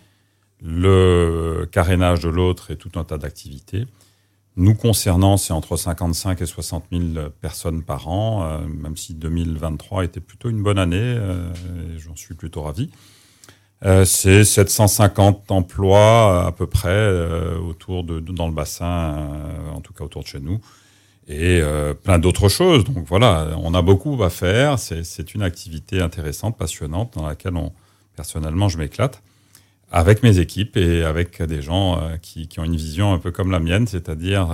le 0.61 1.67
carénage 1.71 2.19
de 2.19 2.29
l'autre 2.29 2.69
et 2.69 2.75
tout 2.75 2.91
un 2.93 3.03
tas 3.03 3.17
d'activités. 3.17 3.87
Nous 4.55 4.75
concernant, 4.75 5.37
c'est 5.37 5.51
entre 5.53 5.77
55 5.77 6.39
et 6.39 6.45
60 6.45 6.85
000 6.91 7.29
personnes 7.41 7.81
par 7.81 8.09
an, 8.09 8.43
euh, 8.43 8.67
même 8.67 8.97
si 8.97 9.15
2023 9.15 10.05
était 10.05 10.19
plutôt 10.19 10.51
une 10.51 10.61
bonne 10.61 10.77
année, 10.77 10.99
euh, 11.01 11.51
et 11.95 11.97
j'en 11.97 12.15
suis 12.15 12.35
plutôt 12.35 12.61
ravi. 12.61 12.91
Euh, 13.85 14.05
c'est 14.05 14.45
750 14.45 15.51
emplois 15.51 16.45
à 16.47 16.51
peu 16.53 16.67
près 16.67 16.89
euh, 16.89 17.57
autour 17.59 18.05
de, 18.05 18.21
dans 18.21 18.47
le 18.47 18.53
bassin, 18.53 18.85
euh, 18.85 19.71
en 19.73 19.81
tout 19.81 19.91
cas 19.93 20.05
autour 20.05 20.23
de 20.23 20.27
chez 20.27 20.39
nous, 20.39 20.61
et 21.27 21.61
plein 22.03 22.19
d'autres 22.19 22.49
choses. 22.49 22.83
Donc 22.83 23.05
voilà, 23.07 23.55
on 23.57 23.73
a 23.73 23.81
beaucoup 23.81 24.21
à 24.23 24.29
faire. 24.29 24.77
C'est 24.77 25.33
une 25.33 25.41
activité 25.41 26.01
intéressante, 26.01 26.57
passionnante, 26.57 27.13
dans 27.15 27.25
laquelle 27.25 27.55
on, 27.55 27.71
personnellement, 28.17 28.67
je 28.67 28.77
m'éclate 28.77 29.21
avec 29.89 30.21
mes 30.21 30.39
équipes 30.39 30.75
et 30.75 31.03
avec 31.03 31.41
des 31.41 31.61
gens 31.61 32.01
qui, 32.21 32.49
qui, 32.49 32.59
ont 32.59 32.65
une 32.65 32.75
vision 32.75 33.13
un 33.13 33.19
peu 33.19 33.31
comme 33.31 33.51
la 33.51 33.61
mienne, 33.61 33.87
c'est-à-dire 33.87 34.49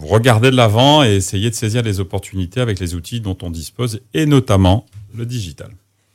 regarder 0.00 0.52
de 0.52 0.56
l'avant 0.56 1.02
et 1.02 1.16
essayer 1.16 1.50
de 1.50 1.56
saisir 1.56 1.82
les 1.82 1.98
opportunités 1.98 2.60
avec 2.60 2.78
les 2.78 2.94
outils 2.94 3.20
dont 3.20 3.36
on 3.42 3.50
dispose, 3.50 4.00
et 4.12 4.26
notamment 4.26 4.86
le 5.12 5.26
digital. 5.26 5.72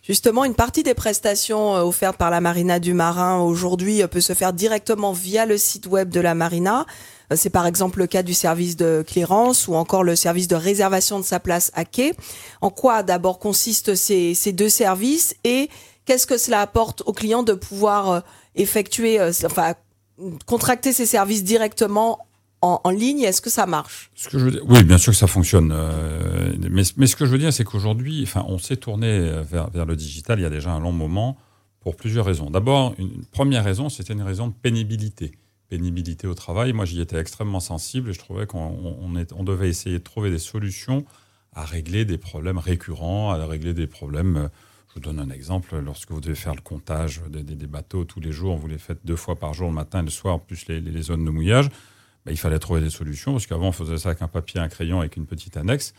Justement, 0.09 0.43
une 0.43 0.55
partie 0.55 0.81
des 0.81 0.95
prestations 0.95 1.75
euh, 1.75 1.83
offertes 1.83 2.17
par 2.17 2.31
la 2.31 2.41
Marina 2.41 2.79
du 2.79 2.95
Marin 2.95 3.41
aujourd'hui 3.41 4.01
euh, 4.01 4.07
peut 4.07 4.21
se 4.21 4.33
faire 4.33 4.53
directement 4.53 5.11
via 5.11 5.45
le 5.45 5.55
site 5.55 5.85
web 5.85 6.09
de 6.09 6.19
la 6.19 6.33
Marina. 6.33 6.87
Euh, 7.31 7.35
c'est 7.37 7.51
par 7.51 7.67
exemple 7.67 7.99
le 7.99 8.07
cas 8.07 8.23
du 8.23 8.33
service 8.33 8.75
de 8.75 9.05
clearance 9.07 9.67
ou 9.67 9.75
encore 9.75 10.03
le 10.03 10.15
service 10.15 10.47
de 10.47 10.55
réservation 10.55 11.19
de 11.19 11.23
sa 11.23 11.39
place 11.39 11.71
à 11.75 11.85
quai. 11.85 12.15
En 12.61 12.71
quoi 12.71 13.03
d'abord 13.03 13.37
consistent 13.37 13.93
ces, 13.93 14.33
ces, 14.33 14.51
deux 14.51 14.67
services 14.67 15.35
et 15.43 15.69
qu'est-ce 16.05 16.25
que 16.25 16.39
cela 16.39 16.61
apporte 16.61 17.03
aux 17.05 17.13
clients 17.13 17.43
de 17.43 17.53
pouvoir 17.53 18.23
effectuer, 18.55 19.21
enfin, 19.21 19.75
contracter 20.47 20.91
ces 20.91 21.05
services 21.05 21.43
directement 21.43 22.17
en, 22.61 22.89
ligne 22.89 23.21
Est-ce 23.21 23.41
que 23.41 23.49
ça 23.49 23.65
marche? 23.65 24.11
Oui, 24.33 24.83
bien 24.83 24.97
sûr 24.97 25.13
que 25.13 25.17
ça 25.17 25.27
fonctionne. 25.27 25.71
Euh, 25.73 26.53
mais, 26.69 26.83
ce 26.83 27.15
que 27.15 27.25
je 27.25 27.31
veux 27.31 27.37
dire, 27.37 27.53
c'est 27.53 27.63
qu'aujourd'hui, 27.63 28.21
enfin, 28.23 28.45
on 28.47 28.57
s'est 28.57 28.77
tourné 28.77 29.41
vers, 29.43 29.85
le 29.85 29.95
digital 29.95 30.39
il 30.39 30.43
y 30.43 30.45
a 30.45 30.49
déjà 30.49 30.71
un 30.71 30.79
long 30.79 30.91
moment 30.91 31.37
pour 31.79 31.95
plusieurs 31.95 32.25
raisons. 32.25 32.49
D'abord, 32.49 32.93
une 32.97 33.23
première 33.31 33.63
raison, 33.63 33.89
c'était 33.89 34.13
une 34.13 34.21
raison 34.21 34.47
de 34.47 34.53
pénibilité. 34.53 35.31
Pénibilité 35.69 36.27
au 36.27 36.33
travail. 36.33 36.73
Moi, 36.73 36.85
j'y 36.85 36.99
étais 36.99 37.17
extrêmement 37.17 37.59
sensible 37.59 38.09
et 38.09 38.13
je 38.13 38.19
trouvais 38.19 38.45
qu'on 38.45 38.59
on, 38.59 39.25
on 39.35 39.43
devait 39.43 39.69
essayer 39.69 39.99
de 39.99 40.03
trouver 40.03 40.29
des 40.29 40.39
solutions 40.39 41.05
à 41.53 41.63
régler 41.63 42.05
des 42.05 42.17
problèmes 42.17 42.57
récurrents, 42.57 43.31
à 43.31 43.45
régler 43.45 43.73
des 43.73 43.87
problèmes. 43.87 44.49
Je 44.89 44.95
vous 44.95 44.99
donne 44.99 45.19
un 45.19 45.29
exemple. 45.29 45.77
Lorsque 45.79 46.11
vous 46.11 46.19
devez 46.19 46.35
faire 46.35 46.55
le 46.55 46.61
comptage 46.61 47.21
des, 47.29 47.67
bateaux 47.67 48.03
tous 48.03 48.19
les 48.19 48.31
jours, 48.31 48.57
vous 48.57 48.67
les 48.67 48.79
faites 48.79 48.99
deux 49.05 49.15
fois 49.15 49.35
par 49.35 49.53
jour, 49.53 49.69
le 49.69 49.75
matin 49.75 49.99
et 49.99 50.03
le 50.03 50.09
soir, 50.09 50.41
plus 50.41 50.67
les 50.67 51.01
zones 51.01 51.23
de 51.23 51.29
mouillage 51.29 51.69
bah, 52.25 52.31
il 52.31 52.37
fallait 52.37 52.59
trouver 52.59 52.81
des 52.81 52.89
solutions, 52.89 53.31
parce 53.33 53.47
qu'avant, 53.47 53.69
on 53.69 53.71
faisait 53.71 53.97
ça 53.97 54.09
avec 54.09 54.21
un 54.21 54.27
papier, 54.27 54.59
un 54.59 54.67
crayon, 54.67 54.99
avec 54.99 55.17
une 55.17 55.25
petite 55.25 55.57
annexe. 55.57 55.93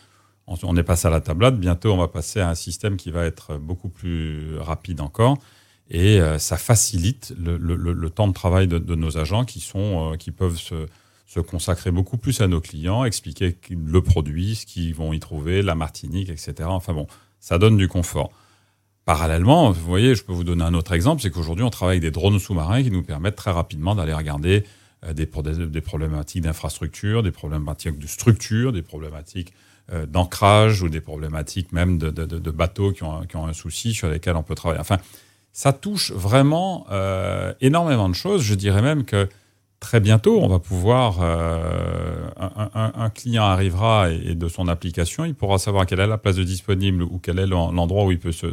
On 0.46 0.76
est 0.76 0.82
passé 0.82 1.06
à 1.06 1.10
la 1.10 1.20
tablette. 1.20 1.58
Bientôt, 1.58 1.92
on 1.92 1.96
va 1.96 2.08
passer 2.08 2.40
à 2.40 2.48
un 2.48 2.56
système 2.56 2.96
qui 2.96 3.12
va 3.12 3.24
être 3.24 3.56
beaucoup 3.58 3.88
plus 3.88 4.58
rapide 4.58 5.00
encore. 5.00 5.38
Et 5.90 6.20
euh, 6.20 6.38
ça 6.38 6.56
facilite 6.56 7.34
le, 7.38 8.08
temps 8.08 8.28
de 8.28 8.32
travail 8.32 8.66
de, 8.68 8.94
nos 8.94 9.16
agents 9.16 9.44
qui, 9.44 9.60
sont, 9.60 10.12
euh, 10.12 10.16
qui 10.16 10.30
peuvent 10.30 10.56
se, 10.56 10.86
se, 11.26 11.40
consacrer 11.40 11.90
beaucoup 11.90 12.16
plus 12.16 12.40
à 12.40 12.48
nos 12.48 12.60
clients, 12.60 13.04
expliquer 13.04 13.56
le 13.70 14.00
produit, 14.00 14.54
ce 14.54 14.66
qu'ils 14.66 14.94
vont 14.94 15.12
y 15.12 15.20
trouver, 15.20 15.62
la 15.62 15.74
Martinique, 15.74 16.30
etc. 16.30 16.54
Enfin 16.64 16.94
bon, 16.94 17.06
ça 17.40 17.58
donne 17.58 17.76
du 17.76 17.88
confort. 17.88 18.30
Parallèlement, 19.04 19.72
vous 19.72 19.84
voyez, 19.84 20.14
je 20.14 20.22
peux 20.22 20.32
vous 20.32 20.44
donner 20.44 20.62
un 20.62 20.74
autre 20.74 20.92
exemple, 20.92 21.22
c'est 21.22 21.30
qu'aujourd'hui, 21.30 21.64
on 21.64 21.70
travaille 21.70 21.94
avec 21.94 22.02
des 22.02 22.12
drones 22.12 22.38
sous-marins 22.38 22.82
qui 22.82 22.92
nous 22.92 23.02
permettent 23.02 23.36
très 23.36 23.50
rapidement 23.50 23.96
d'aller 23.96 24.14
regarder 24.14 24.64
des, 25.06 25.26
des, 25.66 25.80
problématiques 25.80 26.42
d'infrastructure, 26.42 27.22
des 27.22 27.30
problématiques 27.30 27.98
de 27.98 28.06
structure, 28.06 28.72
des 28.72 28.82
problématiques 28.82 29.52
euh, 29.92 30.06
d'ancrage 30.06 30.82
ou 30.82 30.88
des 30.88 31.00
problématiques 31.00 31.72
même 31.72 31.98
de, 31.98 32.50
bateaux 32.52 32.92
qui 32.92 33.02
ont, 33.02 33.22
un 33.34 33.52
souci 33.52 33.92
sur 33.92 34.08
lesquels 34.08 34.36
on 34.36 34.44
peut 34.44 34.54
travailler. 34.54 34.80
Enfin, 34.80 34.98
ça 35.52 35.72
touche 35.72 36.12
vraiment 36.12 36.86
euh, 36.92 37.52
énormément 37.60 38.08
de 38.08 38.14
choses. 38.14 38.42
Je 38.42 38.54
dirais 38.54 38.82
même 38.82 39.04
que 39.04 39.28
très 39.80 39.98
bientôt, 39.98 40.40
on 40.42 40.46
va 40.46 40.60
pouvoir, 40.60 41.18
euh, 41.22 42.24
un, 42.36 43.10
client 43.10 43.42
arrivera 43.42 44.12
et, 44.12 44.36
de 44.36 44.46
son 44.46 44.68
application, 44.68 45.24
il 45.24 45.34
pourra 45.34 45.58
savoir 45.58 45.86
quelle 45.86 45.98
est 45.98 46.06
la 46.06 46.18
place 46.18 46.36
de 46.36 46.44
disponible 46.44 47.02
ou 47.02 47.18
quel 47.18 47.40
est 47.40 47.46
l'endroit 47.48 48.04
où 48.04 48.12
il 48.12 48.20
peut 48.20 48.30
se, 48.30 48.46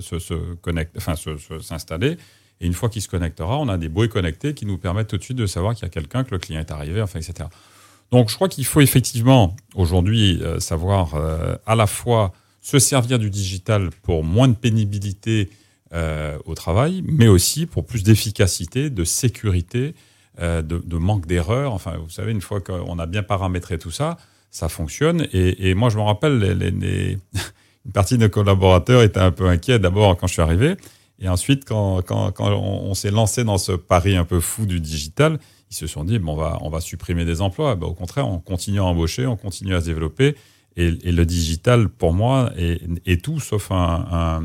enfin 0.97 1.13
s'installer. 1.61 2.17
Et 2.59 2.67
une 2.67 2.73
fois 2.73 2.89
qu'il 2.89 3.01
se 3.01 3.07
connectera, 3.07 3.57
on 3.59 3.67
a 3.67 3.77
des 3.77 3.89
bruits 3.89 4.09
connectés 4.09 4.53
qui 4.53 4.65
nous 4.65 4.77
permettent 4.77 5.07
tout 5.07 5.17
de 5.17 5.23
suite 5.23 5.37
de 5.37 5.45
savoir 5.45 5.75
qu'il 5.75 5.83
y 5.83 5.85
a 5.85 5.89
quelqu'un, 5.89 6.23
que 6.23 6.31
le 6.31 6.39
client 6.39 6.59
est 6.59 6.71
arrivé, 6.71 7.01
enfin, 7.01 7.19
etc. 7.19 7.49
Donc, 8.11 8.29
je 8.29 8.35
crois 8.35 8.47
qu'il 8.47 8.65
faut 8.65 8.81
effectivement 8.81 9.55
aujourd'hui 9.75 10.39
euh, 10.41 10.59
savoir 10.59 11.15
euh, 11.15 11.55
à 11.65 11.75
la 11.75 11.87
fois 11.87 12.31
se 12.61 12.79
servir 12.79 13.19
du 13.19 13.29
digital 13.29 13.89
pour 14.01 14.23
moins 14.23 14.47
de 14.47 14.55
pénibilité 14.55 15.49
euh, 15.93 16.37
au 16.45 16.55
travail, 16.55 17.03
mais 17.05 17.27
aussi 17.27 17.65
pour 17.65 17.85
plus 17.85 18.03
d'efficacité, 18.03 18.89
de 18.89 19.03
sécurité, 19.03 19.95
de, 20.39 20.97
manque 20.97 21.25
d'erreurs. 21.25 21.73
Enfin, 21.73 21.97
vous 21.97 22.11
savez, 22.11 22.31
une 22.31 22.41
fois 22.41 22.61
qu'on 22.61 22.99
a 22.99 23.07
bien 23.07 23.23
paramétré 23.23 23.79
tout 23.79 23.89
ça, 23.89 24.17
ça 24.51 24.69
fonctionne. 24.69 25.27
Et, 25.33 25.73
moi, 25.73 25.89
je 25.89 25.97
me 25.97 26.03
rappelle, 26.03 26.43
une 27.85 27.91
partie 27.91 28.17
de 28.17 28.23
nos 28.23 28.29
collaborateurs 28.29 29.01
étaient 29.01 29.19
un 29.19 29.31
peu 29.31 29.47
inquiets 29.47 29.79
d'abord 29.79 30.15
quand 30.15 30.27
je 30.27 30.33
suis 30.33 30.41
arrivé. 30.43 30.75
Et 31.19 31.29
ensuite, 31.29 31.65
quand, 31.65 32.01
quand, 32.03 32.31
quand 32.31 32.51
on, 32.51 32.93
s'est 32.93 33.11
lancé 33.11 33.43
dans 33.43 33.57
ce 33.57 33.71
pari 33.71 34.15
un 34.15 34.25
peu 34.25 34.39
fou 34.39 34.65
du 34.65 34.79
digital, 34.79 35.39
ils 35.71 35.75
se 35.75 35.87
sont 35.87 36.03
dit, 36.03 36.19
bon, 36.19 36.33
on 36.33 36.35
va, 36.35 36.57
on 36.61 36.69
va 36.69 36.79
supprimer 36.79 37.25
des 37.25 37.41
emplois. 37.41 37.75
Ben, 37.75 37.87
au 37.87 37.93
contraire, 37.93 38.27
on 38.27 38.39
continue 38.39 38.79
à 38.79 38.83
embaucher, 38.83 39.25
on 39.25 39.35
continue 39.35 39.75
à 39.75 39.81
se 39.81 39.85
développer. 39.85 40.35
Et, 40.75 40.91
le 40.91 41.25
digital, 41.25 41.89
pour 41.89 42.13
moi, 42.13 42.51
est, 42.55 43.23
tout 43.23 43.39
sauf 43.39 43.71
un, 43.71 44.43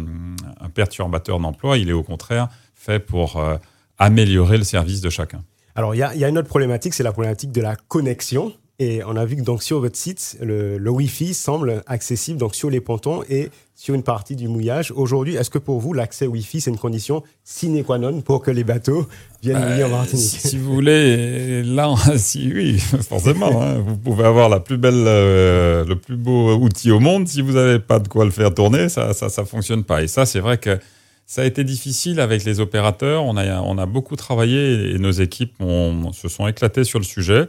un, 0.60 0.68
perturbateur 0.70 1.38
d'emploi. 1.38 1.76
Il 1.76 1.90
est 1.90 1.92
au 1.92 2.02
contraire 2.02 2.48
fait 2.74 3.00
pour 3.00 3.36
euh, 3.36 3.56
améliorer 3.98 4.56
le 4.56 4.64
service 4.64 5.02
de 5.02 5.10
chacun. 5.10 5.44
Alors, 5.74 5.94
il 5.94 5.98
y 5.98 6.00
y 6.18 6.24
a, 6.24 6.28
une 6.28 6.38
autre 6.38 6.48
problématique, 6.48 6.94
c'est 6.94 7.02
la 7.02 7.12
problématique 7.12 7.52
de 7.52 7.60
la 7.60 7.76
connexion. 7.76 8.54
Et 8.78 9.02
on 9.04 9.16
a 9.16 9.24
vu 9.24 9.36
que 9.36 9.42
donc 9.42 9.62
sur 9.62 9.80
votre 9.80 9.96
site, 9.96 10.38
le, 10.40 10.78
le 10.78 10.90
Wi-Fi 10.90 11.34
semble 11.34 11.82
accessible 11.86 12.38
donc 12.38 12.54
sur 12.54 12.70
les 12.70 12.80
pontons 12.80 13.22
et 13.28 13.50
sur 13.76 13.94
une 13.94 14.02
partie 14.02 14.34
du 14.34 14.48
mouillage. 14.48 14.92
Aujourd'hui, 14.92 15.36
est-ce 15.36 15.50
que 15.50 15.58
pour 15.58 15.80
vous, 15.80 15.92
l'accès 15.92 16.26
Wi-Fi, 16.26 16.60
c'est 16.60 16.70
une 16.70 16.78
condition 16.78 17.22
sine 17.44 17.82
qua 17.84 17.98
non 17.98 18.22
pour 18.22 18.42
que 18.42 18.50
les 18.50 18.64
bateaux 18.64 19.06
viennent 19.42 19.58
mouiller 19.58 19.84
en 19.84 19.88
euh, 19.88 19.90
Martinique 19.90 20.24
Si 20.24 20.56
vous 20.56 20.72
voulez, 20.72 21.62
là, 21.62 21.94
si 22.16 22.50
oui, 22.52 22.78
forcément, 23.08 23.62
hein, 23.62 23.78
vous 23.78 23.96
pouvez 23.96 24.24
avoir 24.24 24.48
la 24.48 24.60
plus 24.60 24.78
belle, 24.78 25.04
euh, 25.06 25.84
le 25.84 25.96
plus 25.96 26.16
beau 26.16 26.54
outil 26.54 26.90
au 26.90 27.00
monde. 27.00 27.28
Si 27.28 27.42
vous 27.42 27.52
n'avez 27.52 27.78
pas 27.78 27.98
de 27.98 28.08
quoi 28.08 28.24
le 28.24 28.30
faire 28.30 28.54
tourner, 28.54 28.88
ça, 28.88 29.12
ça, 29.12 29.28
ça 29.28 29.44
fonctionne 29.44 29.84
pas. 29.84 30.02
Et 30.02 30.08
ça, 30.08 30.26
c'est 30.26 30.40
vrai 30.40 30.58
que 30.58 30.78
ça 31.26 31.40
a 31.42 31.44
été 31.44 31.64
difficile 31.64 32.20
avec 32.20 32.44
les 32.44 32.60
opérateurs. 32.60 33.24
On 33.24 33.36
a, 33.36 33.60
on 33.62 33.78
a 33.78 33.86
beaucoup 33.86 34.16
travaillé 34.16 34.94
et 34.94 34.98
nos 34.98 35.12
équipes 35.12 35.54
on, 35.60 36.12
se 36.12 36.28
sont 36.28 36.46
éclatées 36.46 36.84
sur 36.84 36.98
le 36.98 37.04
sujet. 37.04 37.48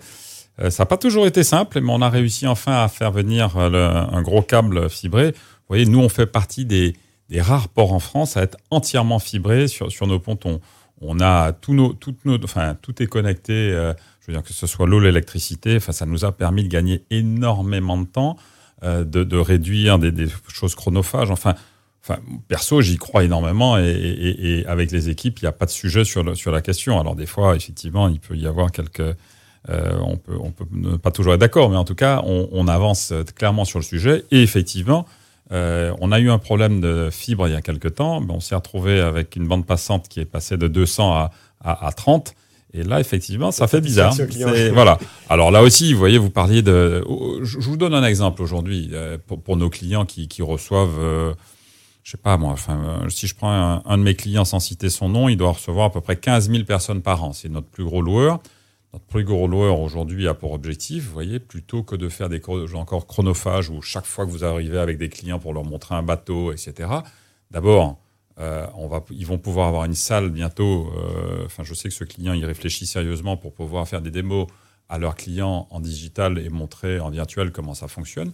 Euh, 0.62 0.70
ça 0.70 0.84
n'a 0.84 0.86
pas 0.86 0.98
toujours 0.98 1.26
été 1.26 1.44
simple, 1.44 1.82
mais 1.82 1.92
on 1.92 2.02
a 2.02 2.10
réussi 2.10 2.48
enfin 2.48 2.84
à 2.84 2.88
faire 2.88 3.12
venir 3.12 3.58
euh, 3.58 4.06
un 4.12 4.22
gros 4.22 4.42
câble 4.42 4.90
fibré. 4.90 5.32
Vous 5.32 5.68
voyez, 5.68 5.86
nous, 5.86 6.00
on 6.00 6.10
fait 6.10 6.28
partie 6.28 6.66
des, 6.66 6.96
rares 7.38 7.70
ports 7.70 7.94
en 7.94 8.00
France 8.00 8.38
à 8.38 8.44
être 8.44 8.58
entièrement 8.70 9.18
fibré 9.18 9.68
sur, 9.68 10.08
nos 10.08 10.20
pontons. 10.20 10.62
On 11.02 11.20
a 11.20 11.52
tous 11.52 11.74
nos, 11.74 11.94
toutes 11.94 12.24
nos, 12.26 12.38
enfin, 12.44 12.78
tout 12.80 13.02
est 13.02 13.08
connecté. 13.08 13.54
Euh, 13.54 13.94
je 14.22 14.28
veux 14.28 14.34
dire 14.34 14.44
que 14.44 14.54
ce 14.54 14.68
soit 14.68 14.86
l'eau, 14.86 15.00
l'électricité. 15.00 15.78
Enfin, 15.78 15.92
ça 15.92 16.06
nous 16.06 16.26
a 16.26 16.32
permis 16.32 16.64
de 16.64 16.70
gagner 16.70 17.04
énormément 17.10 17.98
de 17.98 18.06
temps, 18.06 18.38
de, 18.84 19.38
réduire 19.38 19.98
des, 19.98 20.28
choses 20.48 20.76
chronophages. 20.76 21.32
Enfin, 21.32 21.56
enfin, 22.04 22.20
perso, 22.48 22.82
j'y 22.82 22.98
crois 22.98 23.24
énormément 23.24 23.78
et, 23.78 24.64
avec 24.68 24.92
les 24.92 25.10
équipes, 25.10 25.40
il 25.40 25.46
n'y 25.46 25.50
a 25.50 25.54
pas 25.54 25.66
de 25.66 25.72
sujet 25.72 26.06
sur 26.06 26.24
la 26.24 26.62
question. 26.62 27.00
Alors 27.00 27.16
des 27.16 27.26
fois, 27.26 27.56
effectivement, 27.56 28.08
il 28.08 28.20
peut 28.20 28.38
y 28.38 28.48
avoir 28.48 28.72
quelques 28.72 29.16
euh, 29.70 29.98
on 30.06 30.18
peut, 30.18 30.38
on 30.40 30.52
peut 30.52 30.66
ne 30.72 30.98
pas 30.98 31.12
toujours 31.12 31.34
être 31.34 31.40
d'accord, 31.40 31.70
mais 31.70 31.78
en 31.78 31.86
tout 31.86 31.96
cas, 31.96 32.22
on, 32.26 32.50
on, 32.52 32.68
avance 32.68 33.14
clairement 33.36 33.66
sur 33.66 33.80
le 33.80 33.84
sujet. 33.84 34.26
Et 34.32 34.42
effectivement, 34.42 35.06
euh, 35.52 35.94
on 36.02 36.12
a 36.12 36.20
eu 36.20 36.30
un 36.30 36.38
problème 36.38 36.82
de 36.82 37.10
fibre 37.12 37.48
il 37.48 37.54
y 37.54 37.56
a 37.56 37.62
quelques 37.62 37.96
temps. 37.96 38.22
on 38.28 38.40
s'est 38.40 38.56
retrouvé 38.56 39.00
avec 39.00 39.36
une 39.36 39.48
bande 39.48 39.66
passante 39.66 40.08
qui 40.08 40.20
est 40.20 40.26
passée 40.26 40.58
de 40.58 40.68
200 40.68 41.14
à, 41.14 41.32
à, 41.62 41.88
à 41.88 41.92
30. 41.92 42.36
Et 42.76 42.84
là, 42.84 43.00
effectivement, 43.00 43.52
ça 43.52 43.68
fait 43.68 43.82
bizarre. 43.82 44.16
Voilà. 44.74 44.98
Alors 45.30 45.52
là 45.52 45.62
aussi, 45.62 45.94
vous 45.94 46.00
voyez, 46.00 46.18
vous 46.18 46.32
parliez 46.32 46.62
de. 46.64 47.04
Je 47.44 47.60
vous 47.60 47.78
donne 47.78 47.94
un 47.94 48.04
exemple 48.04 48.42
aujourd'hui 48.42 48.90
euh, 48.94 49.18
pour, 49.28 49.42
pour, 49.42 49.58
nos 49.58 49.70
clients 49.70 50.06
qui, 50.06 50.28
qui 50.28 50.42
reçoivent. 50.42 51.00
Euh, 51.00 51.34
je 52.04 52.12
sais 52.12 52.18
pas 52.18 52.36
moi, 52.36 52.52
enfin, 52.52 53.02
euh, 53.06 53.10
si 53.10 53.28
je 53.28 53.36
prends 53.36 53.52
un, 53.52 53.82
un, 53.86 53.98
de 53.98 54.04
mes 54.04 54.16
clients 54.16 54.44
sans 54.44 54.60
citer 54.60 54.90
son 54.90 55.08
nom, 55.08 55.30
il 55.30 55.38
doit 55.38 55.52
recevoir 55.52 55.86
à 55.86 55.92
peu 55.92 56.02
près 56.02 56.18
15 56.18 56.50
000 56.50 56.64
personnes 56.64 57.02
par 57.02 57.24
an. 57.24 57.32
C'est 57.32 57.48
notre 57.48 57.68
plus 57.68 57.86
gros 57.86 58.02
loueur. 58.02 58.40
Notre 58.94 59.06
plus 59.06 59.24
gros 59.24 59.48
loueur 59.48 59.80
aujourd'hui 59.80 60.28
a 60.28 60.36
pour 60.36 60.52
objectif, 60.52 61.06
vous 61.06 61.14
voyez, 61.14 61.40
plutôt 61.40 61.82
que 61.82 61.96
de 61.96 62.10
faire 62.10 62.30
des 62.30 62.40
encore 62.76 63.08
chronophages 63.08 63.72
où 63.72 63.82
chaque 63.82 64.06
fois 64.06 64.24
que 64.24 64.30
vous 64.30 64.46
arrivez 64.46 64.78
avec 64.78 65.00
des 65.00 65.10
clients 65.10 65.40
pour 65.40 65.52
leur 65.52 65.64
montrer 65.64 65.96
un 65.96 66.04
bateau, 66.04 66.52
etc. 66.52 66.90
D'abord, 67.50 67.98
euh, 68.40 68.68
ils 69.10 69.26
vont 69.26 69.40
pouvoir 69.40 69.68
avoir 69.68 69.86
une 69.86 69.96
salle 69.96 70.30
bientôt. 70.30 70.92
Euh, 70.96 71.44
enfin, 71.48 71.64
je 71.64 71.74
sais 71.74 71.90
que 71.90 71.96
ce 71.96 72.04
client 72.04 72.34
il 72.34 72.46
réfléchit 72.46 72.86
sérieusement 72.86 73.36
pour 73.36 73.56
pouvoir 73.56 73.88
faire 73.88 74.02
des 74.02 74.12
démos 74.12 74.46
à 74.90 75.00
leurs 75.00 75.16
clients 75.16 75.68
en 75.72 75.80
digital 75.80 76.38
et 76.38 76.50
montrer 76.50 77.00
en 77.00 77.10
virtuel 77.10 77.52
comment 77.52 77.74
ça 77.74 77.88
fonctionne. 77.88 78.32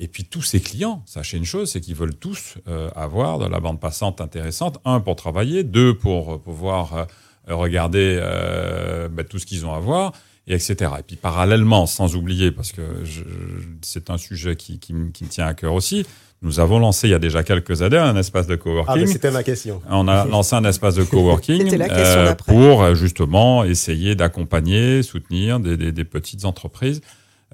Et 0.00 0.08
puis 0.08 0.24
tous 0.24 0.42
ces 0.42 0.60
clients, 0.60 1.04
sachez 1.06 1.36
une 1.36 1.44
chose, 1.44 1.70
c'est 1.70 1.80
qu'ils 1.80 1.94
veulent 1.94 2.16
tous 2.16 2.56
euh, 2.66 2.90
avoir 2.96 3.38
de 3.38 3.46
la 3.46 3.60
bande 3.60 3.78
passante 3.78 4.20
intéressante. 4.20 4.80
Un, 4.84 4.98
pour 4.98 5.14
travailler. 5.14 5.62
Deux, 5.62 5.94
pour 5.94 6.42
pouvoir 6.42 7.06
regarder 7.48 8.18
euh, 8.20 9.08
ben, 9.08 9.24
tout 9.24 9.38
ce 9.38 9.46
qu'ils 9.46 9.66
ont 9.66 9.74
à 9.74 9.80
voir, 9.80 10.12
et 10.46 10.54
etc. 10.54 10.92
Et 10.98 11.02
puis 11.02 11.16
parallèlement, 11.16 11.86
sans 11.86 12.16
oublier, 12.16 12.50
parce 12.50 12.72
que 12.72 12.82
c'est 13.82 14.10
un 14.10 14.18
sujet 14.18 14.56
qui, 14.56 14.78
qui, 14.78 14.94
me 14.94 15.10
tient 15.10 15.46
à 15.46 15.54
cœur 15.54 15.74
aussi, 15.74 16.06
nous 16.42 16.58
avons 16.58 16.78
lancé 16.78 17.08
il 17.08 17.10
y 17.10 17.14
a 17.14 17.18
déjà 17.18 17.42
quelques 17.42 17.82
années 17.82 17.98
un 17.98 18.16
espace 18.16 18.46
de 18.46 18.56
coworking. 18.56 19.04
Ah, 19.04 19.06
c'était 19.06 19.30
ma 19.30 19.42
question. 19.42 19.82
On 19.90 20.08
a 20.08 20.24
lancé 20.24 20.56
un 20.56 20.64
espace 20.64 20.94
de 20.94 21.04
coworking 21.04 21.78
euh, 21.90 22.34
pour 22.34 22.94
justement 22.94 23.64
essayer 23.64 24.14
d'accompagner, 24.14 25.02
soutenir 25.02 25.60
des, 25.60 25.76
des, 25.76 25.92
des 25.92 26.04
petites 26.04 26.46
entreprises 26.46 27.02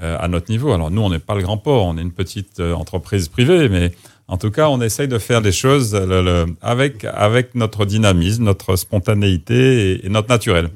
euh, 0.03 0.19
à 0.21 0.29
notre 0.29 0.51
niveau. 0.51 0.73
Alors 0.73 0.91
nous, 0.91 1.01
on 1.01 1.09
n'est 1.09 1.19
pas 1.19 1.35
le 1.35 1.41
grand 1.41 1.57
port, 1.57 1.87
on 1.87 1.97
est 1.97 2.03
une 2.03 2.13
petite 2.13 2.61
euh, 2.61 2.75
entreprise 2.75 3.29
privée, 3.29 3.71
mais 3.71 3.93
en 4.29 4.37
tout 4.37 4.51
cas, 4.51 4.69
on 4.69 4.81
essaye 4.81 5.09
de 5.09 5.19
faire 5.19 5.41
des 5.43 5.53
choses 5.53 5.95
le, 5.95 6.47
avec, 6.63 7.05
avec 7.05 7.55
notre 7.55 7.85
dynamisme, 7.85 8.45
notre 8.45 8.77
spontanéité 8.77 9.93
et, 9.93 10.07
et 10.07 10.09
notre 10.09 10.29
naturel. 10.29 10.71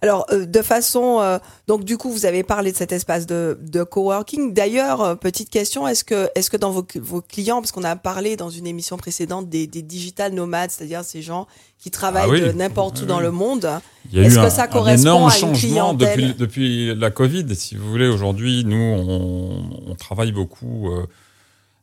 Alors, 0.00 0.26
euh, 0.30 0.46
de 0.46 0.62
façon, 0.62 1.18
euh, 1.20 1.38
donc 1.66 1.84
du 1.84 1.96
coup, 1.96 2.10
vous 2.12 2.24
avez 2.24 2.44
parlé 2.44 2.70
de 2.70 2.76
cet 2.76 2.92
espace 2.92 3.26
de, 3.26 3.58
de 3.60 3.82
coworking. 3.82 4.54
D'ailleurs, 4.54 5.02
euh, 5.02 5.14
petite 5.16 5.50
question, 5.50 5.88
est-ce 5.88 6.04
que, 6.04 6.28
est-ce 6.36 6.50
que 6.50 6.56
dans 6.56 6.70
vos, 6.70 6.86
vos 7.00 7.20
clients, 7.20 7.60
parce 7.60 7.72
qu'on 7.72 7.82
a 7.82 7.96
parlé 7.96 8.36
dans 8.36 8.48
une 8.48 8.68
émission 8.68 8.96
précédente 8.96 9.48
des, 9.48 9.66
des 9.66 9.82
digital 9.82 10.32
nomades, 10.32 10.70
c'est-à-dire 10.70 11.02
ces 11.02 11.20
gens 11.20 11.48
qui 11.80 11.90
travaillent 11.90 12.44
ah 12.48 12.52
n'importe 12.52 13.02
où 13.02 13.06
dans 13.06 13.18
le 13.18 13.32
monde, 13.32 13.68
est-ce 14.14 14.38
que 14.38 14.50
ça 14.50 14.68
correspond 14.68 15.26
à 15.26 15.34
une 15.34 15.40
changement 15.40 15.94
depuis, 15.94 16.34
depuis 16.34 16.94
la 16.94 17.10
Covid. 17.10 17.46
Si 17.56 17.74
vous 17.74 17.90
voulez, 17.90 18.06
aujourd'hui, 18.06 18.64
nous, 18.64 18.76
on, 18.76 19.90
on, 19.90 19.94
travaille 19.96 20.32
beaucoup. 20.32 20.90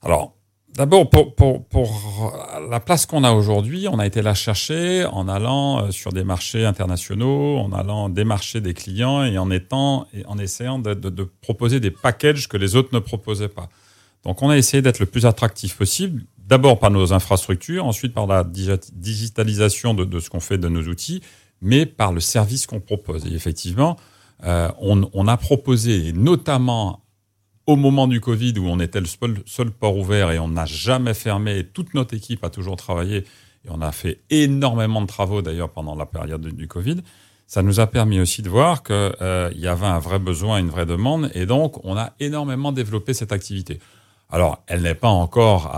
alors, 0.02 0.34
D'abord, 0.76 1.10
pour, 1.10 1.36
pour, 1.36 1.66
pour, 1.66 2.38
la 2.70 2.82
place 2.82 3.06
qu'on 3.06 3.24
a 3.24 3.32
aujourd'hui, 3.32 3.88
on 3.90 3.98
a 3.98 4.06
été 4.06 4.22
la 4.22 4.34
chercher 4.34 5.06
en 5.06 5.30
allant 5.30 5.86
euh, 5.86 5.92
sur 5.92 6.12
des 6.12 6.26
marchés 6.26 6.66
internationaux, 6.66 7.58
en 7.60 7.72
allant 7.72 8.10
démarcher 8.10 8.60
des 8.60 8.74
clients 8.74 9.24
et 9.24 9.38
en 9.38 9.50
étant 9.52 10.06
et 10.14 10.26
en 10.26 10.38
essayant 10.38 10.78
de, 10.78 10.94
de, 10.94 11.24
proposer 11.24 11.80
des 11.80 11.92
packages 11.92 12.50
que 12.50 12.58
les 12.58 12.76
autres 12.76 12.90
ne 12.92 13.00
proposaient 13.00 13.48
pas. 13.48 13.70
Donc, 14.26 14.42
on 14.42 14.50
a 14.50 14.58
essayé 14.58 14.82
d'être 14.82 15.00
le 15.00 15.06
plus 15.06 15.26
attractif 15.26 15.78
possible. 15.78 16.24
D'abord 16.38 16.78
par 16.78 16.92
nos 16.92 17.14
infrastructures, 17.14 17.86
ensuite 17.86 18.14
par 18.14 18.28
la 18.28 18.44
digitalisation 18.44 19.94
de, 19.94 20.04
de 20.04 20.20
ce 20.20 20.30
qu'on 20.30 20.42
fait 20.42 20.58
de 20.58 20.68
nos 20.68 20.84
outils, 20.84 21.22
mais 21.62 21.86
par 21.86 22.12
le 22.12 22.20
service 22.20 22.68
qu'on 22.68 22.82
propose. 22.82 23.26
Et 23.26 23.34
effectivement, 23.34 23.96
euh, 24.44 24.70
on, 24.80 25.28
a 25.28 25.38
proposé, 25.38 26.12
notamment 26.14 27.05
au 27.68 27.76
moment 27.76 28.08
du 28.08 28.22
Covid 28.22 28.54
où 28.60 28.68
on 28.68 28.80
était 28.80 29.02
le 29.02 29.08
seul, 29.46 29.72
port 29.72 29.98
ouvert 29.98 30.32
et 30.32 30.40
on 30.40 30.50
n'a 30.50 30.66
jamais 30.66 31.14
fermé, 31.14 31.64
toute 31.64 31.94
notre 31.94 32.14
équipe 32.14 32.44
a 32.44 32.50
toujours 32.50 32.76
travaillé 32.76 33.18
et 33.18 33.70
on 33.70 33.82
a 33.82 33.92
fait 33.92 34.20
énormément 34.30 35.02
de 35.02 35.08
travaux 35.08 35.42
d'ailleurs 35.42 35.70
pendant 35.70 35.96
la 35.96 36.06
période 36.06 36.46
du 36.46 36.68
Covid, 36.68 36.98
ça 37.48 37.62
nous 37.62 37.80
a 37.80 37.88
permis 37.88 38.20
aussi 38.20 38.42
de 38.42 38.50
voir 38.50 38.84
qu'il 38.84 38.96
euh, 38.96 39.52
y 39.56 39.68
avait 39.68 39.86
un 39.86 40.00
vrai 40.00 40.20
besoin, 40.20 40.60
une 40.60 40.70
vraie 40.70 40.86
demande 40.86 41.32
et 41.34 41.46
donc 41.46 41.84
on 41.84 41.98
a 41.98 42.14
énormément 42.20 42.72
développé 42.72 43.14
cette 43.14 43.32
activité. 43.32 43.80
Alors, 44.30 44.64
elle 44.68 44.82
n'est 44.82 44.96
pas 44.96 45.10
encore 45.10 45.72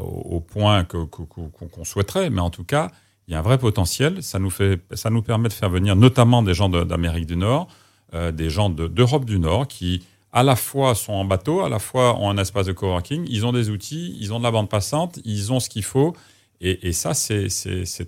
au 0.00 0.40
point 0.40 0.84
qu'on 0.84 1.84
souhaiterait, 1.84 2.28
mais 2.28 2.40
en 2.40 2.50
tout 2.50 2.64
cas, 2.64 2.90
il 3.28 3.32
y 3.32 3.36
a 3.36 3.38
un 3.38 3.42
vrai 3.42 3.58
potentiel. 3.58 4.22
Ça 4.22 4.38
nous, 4.38 4.50
fait, 4.50 4.80
ça 4.92 5.08
nous 5.08 5.22
permet 5.22 5.48
de 5.48 5.52
faire 5.52 5.70
venir 5.70 5.94
notamment 5.94 6.42
des 6.42 6.52
gens 6.52 6.68
d'Amérique 6.68 7.26
du 7.26 7.36
Nord, 7.36 7.68
euh, 8.12 8.32
des 8.32 8.50
gens 8.50 8.70
d'Europe 8.70 9.24
du 9.24 9.38
Nord 9.38 9.68
qui 9.68 10.02
à 10.32 10.42
la 10.42 10.56
fois 10.56 10.94
sont 10.94 11.12
en 11.12 11.24
bateau, 11.24 11.62
à 11.62 11.68
la 11.68 11.78
fois 11.78 12.18
ont 12.18 12.30
un 12.30 12.38
espace 12.38 12.66
de 12.66 12.72
coworking, 12.72 13.26
ils 13.28 13.46
ont 13.46 13.52
des 13.52 13.70
outils, 13.70 14.16
ils 14.20 14.32
ont 14.32 14.38
de 14.38 14.44
la 14.44 14.50
bande 14.50 14.68
passante, 14.68 15.18
ils 15.24 15.52
ont 15.52 15.60
ce 15.60 15.68
qu'il 15.68 15.84
faut. 15.84 16.14
Et, 16.60 16.88
et 16.88 16.92
ça, 16.92 17.14
c'est 17.14 17.48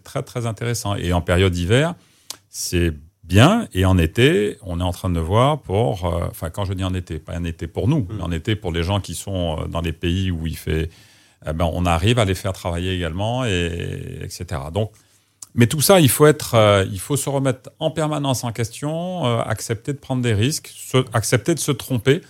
très, 0.05 0.23
très 0.23 0.47
intéressant. 0.47 0.95
Et 0.95 1.13
en 1.13 1.21
période 1.21 1.53
d'hiver, 1.53 1.95
c'est 2.49 2.93
bien. 3.25 3.69
Et 3.73 3.85
en 3.85 3.99
été, 3.99 4.59
on 4.63 4.81
est 4.81 4.85
en 4.85 4.93
train 4.93 5.11
de 5.11 5.21
voir 5.21 5.61
pour, 5.61 6.07
euh, 6.07 6.27
enfin, 6.31 6.51
quand 6.51 6.65
je 6.65 6.75
dis 6.75 6.85
en 6.85 6.95
été, 6.95 7.19
pas 7.19 7.35
un 7.35 7.45
été 7.45 7.67
pour 7.67 7.89
nous, 7.89 8.07
mais 8.11 8.23
en 8.23 8.31
été 8.31 8.57
pour 8.57 8.73
les 8.73 8.83
gens 8.83 9.01
qui 9.01 9.15
sont 9.15 9.59
euh, 9.59 9.67
dans 9.67 9.81
les 9.81 9.93
pays 9.93 10.31
où 10.31 10.47
il 10.47 10.57
fait, 10.57 10.91
eh 11.47 11.53
ben, 11.53 11.69
on 11.73 11.87
arrive 11.87 12.19
à 12.19 12.25
les 12.25 12.35
faire 12.35 12.53
travailler 12.53 12.95
également, 12.95 13.45
et, 13.45 14.21
etc. 14.23 14.61
Donc, 14.73 14.93
mais 15.55 15.67
tout 15.67 15.81
ça, 15.81 16.01
il 16.01 16.09
faut 16.09 16.27
être, 16.27 16.55
euh, 16.55 16.87
il 16.91 16.99
faut 17.01 17.17
se 17.17 17.29
remettre 17.29 17.71
en 17.79 17.91
permanence 17.91 18.43
en 18.45 18.53
question, 18.53 19.27
euh, 19.27 19.41
accepter 19.43 19.93
de 19.93 19.99
prendre 19.99 20.23
des 20.23 20.33
risques, 20.33 20.73
accepter 21.13 21.55
de 21.55 21.59
se 21.59 21.73
tromper. 21.73 22.23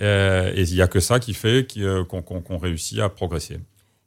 Euh, 0.00 0.52
et 0.54 0.62
il 0.62 0.74
n'y 0.74 0.82
a 0.82 0.88
que 0.88 1.00
ça 1.00 1.20
qui 1.20 1.34
fait 1.34 1.66
qu'on 2.08 2.58
réussit 2.58 2.98
à 3.00 3.08
progresser. 3.08 3.58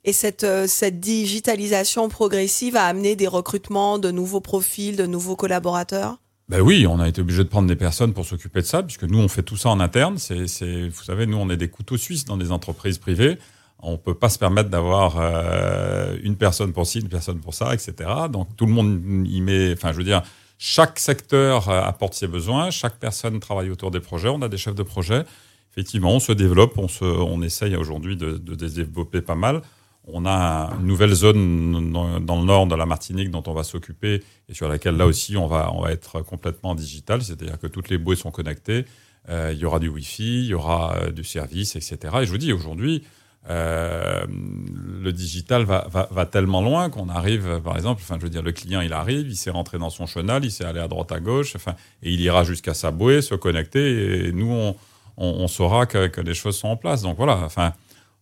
Et 0.03 0.13
cette, 0.13 0.45
cette 0.67 0.99
digitalisation 0.99 2.09
progressive 2.09 2.75
a 2.75 2.85
amené 2.85 3.15
des 3.15 3.27
recrutements 3.27 3.99
de 3.99 4.09
nouveaux 4.09 4.41
profils, 4.41 4.95
de 4.95 5.05
nouveaux 5.05 5.35
collaborateurs? 5.35 6.17
Ben 6.49 6.59
oui, 6.59 6.85
on 6.87 6.99
a 6.99 7.07
été 7.07 7.21
obligé 7.21 7.43
de 7.43 7.49
prendre 7.49 7.67
des 7.67 7.75
personnes 7.75 8.13
pour 8.13 8.25
s'occuper 8.25 8.61
de 8.61 8.65
ça, 8.65 8.83
puisque 8.83 9.03
nous, 9.03 9.19
on 9.19 9.27
fait 9.27 9.43
tout 9.43 9.57
ça 9.57 9.69
en 9.69 9.79
interne. 9.79 10.17
C'est, 10.17 10.89
vous 10.89 11.03
savez, 11.03 11.25
nous, 11.25 11.37
on 11.37 11.49
est 11.49 11.57
des 11.57 11.69
couteaux 11.69 11.97
suisses 11.97 12.25
dans 12.25 12.35
des 12.35 12.51
entreprises 12.51 12.97
privées 12.97 13.37
on 13.81 13.97
peut 13.97 14.13
pas 14.13 14.29
se 14.29 14.37
permettre 14.37 14.69
d'avoir 14.69 15.15
euh, 15.17 16.17
une 16.23 16.35
personne 16.35 16.73
pour 16.73 16.85
ci, 16.85 16.99
une 16.99 17.09
personne 17.09 17.39
pour 17.39 17.53
ça, 17.53 17.73
etc. 17.73 18.09
Donc 18.31 18.55
tout 18.55 18.65
le 18.65 18.71
monde 18.71 19.01
y 19.27 19.41
met, 19.41 19.73
enfin 19.73 19.91
je 19.91 19.97
veux 19.97 20.03
dire, 20.03 20.21
chaque 20.57 20.99
secteur 20.99 21.69
euh, 21.69 21.81
apporte 21.81 22.13
ses 22.13 22.27
besoins, 22.27 22.69
chaque 22.69 22.97
personne 22.99 23.39
travaille 23.39 23.69
autour 23.69 23.91
des 23.91 23.99
projets. 23.99 24.29
On 24.29 24.41
a 24.41 24.49
des 24.49 24.57
chefs 24.57 24.75
de 24.75 24.83
projet. 24.83 25.23
Effectivement, 25.71 26.11
on 26.11 26.19
se 26.19 26.31
développe, 26.31 26.77
on, 26.77 26.87
se, 26.87 27.05
on 27.05 27.41
essaye 27.41 27.75
aujourd'hui 27.75 28.17
de, 28.17 28.37
de 28.37 28.67
développer 28.67 29.21
pas 29.21 29.35
mal. 29.35 29.61
On 30.05 30.25
a 30.25 30.71
une 30.79 30.87
nouvelle 30.87 31.13
zone 31.13 31.91
dans 31.93 32.39
le 32.39 32.45
nord 32.45 32.67
de 32.67 32.75
la 32.75 32.85
Martinique 32.85 33.29
dont 33.29 33.43
on 33.45 33.53
va 33.53 33.63
s'occuper 33.63 34.23
et 34.49 34.53
sur 34.53 34.67
laquelle 34.67 34.97
là 34.97 35.05
aussi 35.05 35.37
on 35.37 35.47
va, 35.47 35.71
on 35.73 35.81
va 35.81 35.91
être 35.91 36.21
complètement 36.21 36.73
digital, 36.75 37.21
c'est-à-dire 37.21 37.59
que 37.59 37.67
toutes 37.67 37.89
les 37.89 37.99
bouées 37.99 38.15
sont 38.15 38.31
connectées, 38.31 38.85
euh, 39.29 39.51
il 39.53 39.59
y 39.59 39.65
aura 39.65 39.79
du 39.79 39.89
Wi-Fi, 39.89 40.43
il 40.43 40.47
y 40.47 40.53
aura 40.55 41.11
du 41.11 41.23
service, 41.23 41.75
etc. 41.75 41.97
Et 42.21 42.25
je 42.25 42.31
vous 42.31 42.39
dis 42.39 42.51
aujourd'hui, 42.51 43.03
euh, 43.49 44.23
le 44.27 45.11
digital 45.11 45.63
va, 45.63 46.25
tellement 46.25 46.61
loin 46.61 46.89
qu'on 46.89 47.09
arrive, 47.09 47.59
par 47.63 47.75
exemple, 47.75 48.01
enfin, 48.03 48.17
je 48.19 48.23
veux 48.23 48.29
dire, 48.29 48.43
le 48.43 48.51
client, 48.51 48.81
il 48.81 48.93
arrive, 48.93 49.27
il 49.27 49.35
s'est 49.35 49.49
rentré 49.49 49.79
dans 49.79 49.89
son 49.89 50.05
chenal, 50.05 50.45
il 50.45 50.51
s'est 50.51 50.63
allé 50.63 50.79
à 50.79 50.87
droite, 50.87 51.11
à 51.11 51.19
gauche, 51.19 51.55
enfin, 51.55 51.75
et 52.03 52.11
il 52.11 52.21
ira 52.21 52.43
jusqu'à 52.43 52.73
sa 52.73 52.91
se 52.91 53.35
connecter, 53.35 54.27
et 54.27 54.31
nous, 54.31 54.75
on, 55.17 55.47
saura 55.47 55.85
que, 55.87 56.21
les 56.21 56.33
choses 56.33 56.57
sont 56.57 56.67
en 56.67 56.77
place. 56.77 57.01
Donc 57.01 57.17
voilà, 57.17 57.37
enfin, 57.43 57.73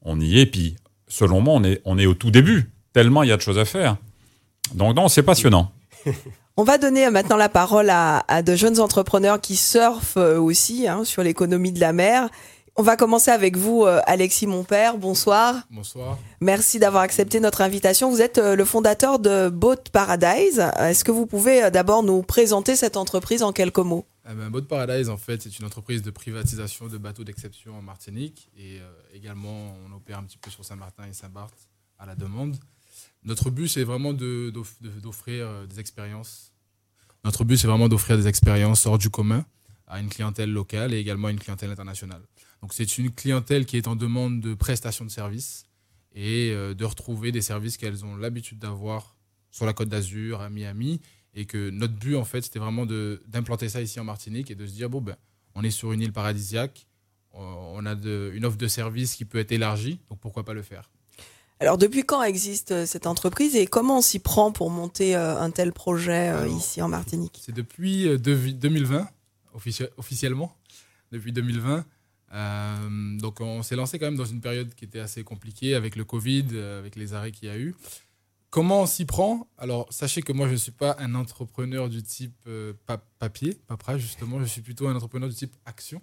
on 0.03 0.19
y 0.19 0.39
est, 0.39 0.45
puis 0.45 0.77
selon 1.07 1.41
moi, 1.41 1.61
on 1.85 1.97
est, 1.97 2.05
au 2.05 2.13
tout 2.13 2.31
début, 2.31 2.71
tellement 2.93 3.23
il 3.23 3.29
y 3.29 3.31
a 3.31 3.37
de 3.37 3.41
choses 3.41 3.59
à 3.59 3.65
faire. 3.65 3.97
Donc 4.73 4.95
non, 4.95 5.09
c'est 5.09 5.23
passionnant. 5.23 5.71
On 6.57 6.63
va 6.65 6.77
donner 6.77 7.09
maintenant 7.09 7.37
la 7.37 7.47
parole 7.47 7.89
à, 7.89 8.25
à 8.27 8.41
de 8.41 8.53
jeunes 8.53 8.81
entrepreneurs 8.81 9.39
qui 9.39 9.55
surfent 9.55 10.17
aussi 10.17 10.89
hein, 10.89 11.05
sur 11.05 11.23
l'économie 11.23 11.71
de 11.71 11.79
la 11.79 11.93
mer 11.93 12.29
on 12.75 12.83
va 12.83 12.95
commencer 12.95 13.31
avec 13.31 13.57
vous, 13.57 13.83
euh, 13.83 13.99
Alexis 14.05 14.47
Monpère. 14.47 14.97
Bonsoir. 14.97 15.63
Bonsoir. 15.69 16.17
Merci 16.41 16.79
d'avoir 16.79 17.03
accepté 17.03 17.39
notre 17.39 17.61
invitation. 17.61 18.09
Vous 18.09 18.21
êtes 18.21 18.37
euh, 18.37 18.55
le 18.55 18.65
fondateur 18.65 19.19
de 19.19 19.49
Boat 19.49 19.83
Paradise. 19.91 20.59
Est-ce 20.77 21.03
que 21.03 21.11
vous 21.11 21.25
pouvez 21.25 21.63
euh, 21.63 21.69
d'abord 21.69 22.03
nous 22.03 22.21
présenter 22.21 22.75
cette 22.75 22.97
entreprise 22.97 23.43
en 23.43 23.51
quelques 23.51 23.79
mots? 23.79 24.05
Eh 24.29 24.33
ben, 24.33 24.49
Boat 24.49 24.63
Paradise, 24.63 25.09
en 25.09 25.17
fait, 25.17 25.41
c'est 25.41 25.59
une 25.59 25.65
entreprise 25.65 26.01
de 26.01 26.11
privatisation 26.11 26.87
de 26.87 26.97
bateaux 26.97 27.23
d'exception 27.23 27.77
en 27.77 27.81
Martinique. 27.81 28.49
Et 28.57 28.79
également, 29.13 29.75
on 29.87 29.95
opère 29.95 30.19
un 30.19 30.23
petit 30.23 30.37
peu 30.37 30.51
sur 30.51 30.63
Saint-Martin 30.63 31.03
et 31.09 31.13
Saint-Barth 31.13 31.55
à 31.97 32.05
la 32.05 32.15
demande. 32.15 32.55
Notre 33.23 33.49
but, 33.49 33.67
c'est 33.67 33.83
vraiment 33.83 34.13
d'offrir 34.13 35.67
des 35.67 35.79
expériences. 35.79 36.53
Notre 37.25 37.43
but, 37.43 37.57
c'est 37.57 37.67
vraiment 37.67 37.89
d'offrir 37.89 38.17
des 38.17 38.27
expériences 38.27 38.85
hors 38.85 38.99
du 38.99 39.09
commun 39.09 39.43
à 39.87 39.99
une 39.99 40.09
clientèle 40.09 40.51
locale 40.51 40.93
et 40.93 40.99
également 40.99 41.29
à 41.29 41.31
une 41.31 41.39
clientèle 41.39 41.71
internationale. 41.71 42.21
Donc 42.61 42.73
c'est 42.73 42.97
une 42.97 43.11
clientèle 43.11 43.65
qui 43.65 43.77
est 43.77 43.87
en 43.87 43.95
demande 43.95 44.41
de 44.41 44.53
prestations 44.53 45.05
de 45.05 45.11
services 45.11 45.65
et 46.13 46.51
euh, 46.51 46.73
de 46.73 46.85
retrouver 46.85 47.31
des 47.31 47.41
services 47.41 47.77
qu'elles 47.77 48.05
ont 48.05 48.15
l'habitude 48.15 48.59
d'avoir 48.59 49.15
sur 49.51 49.65
la 49.65 49.73
Côte 49.73 49.89
d'Azur, 49.89 50.41
à 50.41 50.49
Miami, 50.49 51.01
et 51.33 51.45
que 51.45 51.69
notre 51.69 51.93
but 51.93 52.15
en 52.15 52.25
fait 52.25 52.41
c'était 52.41 52.59
vraiment 52.59 52.85
d'implanter 52.85 53.69
ça 53.69 53.81
ici 53.81 53.99
en 53.99 54.03
Martinique 54.03 54.51
et 54.51 54.55
de 54.55 54.65
se 54.65 54.73
dire 54.73 54.89
bon 54.89 55.01
ben 55.01 55.15
on 55.55 55.63
est 55.63 55.71
sur 55.71 55.91
une 55.91 56.01
île 56.01 56.13
paradisiaque, 56.13 56.87
on 57.33 57.85
a 57.85 57.95
de, 57.95 58.31
une 58.33 58.45
offre 58.45 58.57
de 58.57 58.67
services 58.67 59.15
qui 59.15 59.25
peut 59.25 59.37
être 59.37 59.51
élargie, 59.51 59.99
donc 60.09 60.19
pourquoi 60.19 60.43
pas 60.43 60.53
le 60.53 60.61
faire? 60.61 60.91
Alors 61.59 61.77
depuis 61.77 62.03
quand 62.03 62.23
existe 62.23 62.71
euh, 62.71 62.85
cette 62.85 63.07
entreprise 63.07 63.55
et 63.55 63.67
comment 63.67 63.99
on 63.99 64.01
s'y 64.01 64.19
prend 64.19 64.51
pour 64.51 64.69
monter 64.69 65.15
euh, 65.15 65.39
un 65.39 65.51
tel 65.51 65.73
projet 65.73 66.49
ici 66.49 66.81
en 66.81 66.87
Martinique? 66.87 67.39
C'est 67.43 67.55
depuis 67.55 68.17
2020 68.17 69.07
officiellement, 69.97 70.55
depuis 71.11 71.31
2020. 71.31 71.85
Euh, 72.33 73.17
donc 73.17 73.41
on 73.41 73.63
s'est 73.63 73.75
lancé 73.75 73.97
quand 73.97 74.05
même 74.05 74.15
dans 74.15 74.25
une 74.25 74.41
période 74.41 74.73
qui 74.75 74.85
était 74.85 74.99
assez 74.99 75.23
compliquée 75.23 75.75
avec 75.75 75.95
le 75.95 76.03
Covid, 76.03 76.45
euh, 76.53 76.79
avec 76.79 76.95
les 76.95 77.13
arrêts 77.13 77.31
qu'il 77.31 77.47
y 77.47 77.51
a 77.51 77.57
eu. 77.57 77.75
Comment 78.49 78.83
on 78.83 78.85
s'y 78.85 79.05
prend? 79.05 79.47
Alors 79.57 79.87
sachez 79.91 80.21
que 80.21 80.31
moi 80.31 80.47
je 80.47 80.53
ne 80.53 80.57
suis 80.57 80.71
pas 80.71 80.95
un 80.99 81.15
entrepreneur 81.15 81.89
du 81.89 82.03
type 82.03 82.35
euh, 82.47 82.73
papier, 83.19 83.55
papera 83.67 83.97
justement, 83.97 84.39
je 84.39 84.45
suis 84.45 84.61
plutôt 84.61 84.87
un 84.87 84.95
entrepreneur 84.95 85.29
du 85.29 85.35
type 85.35 85.55
action. 85.65 86.01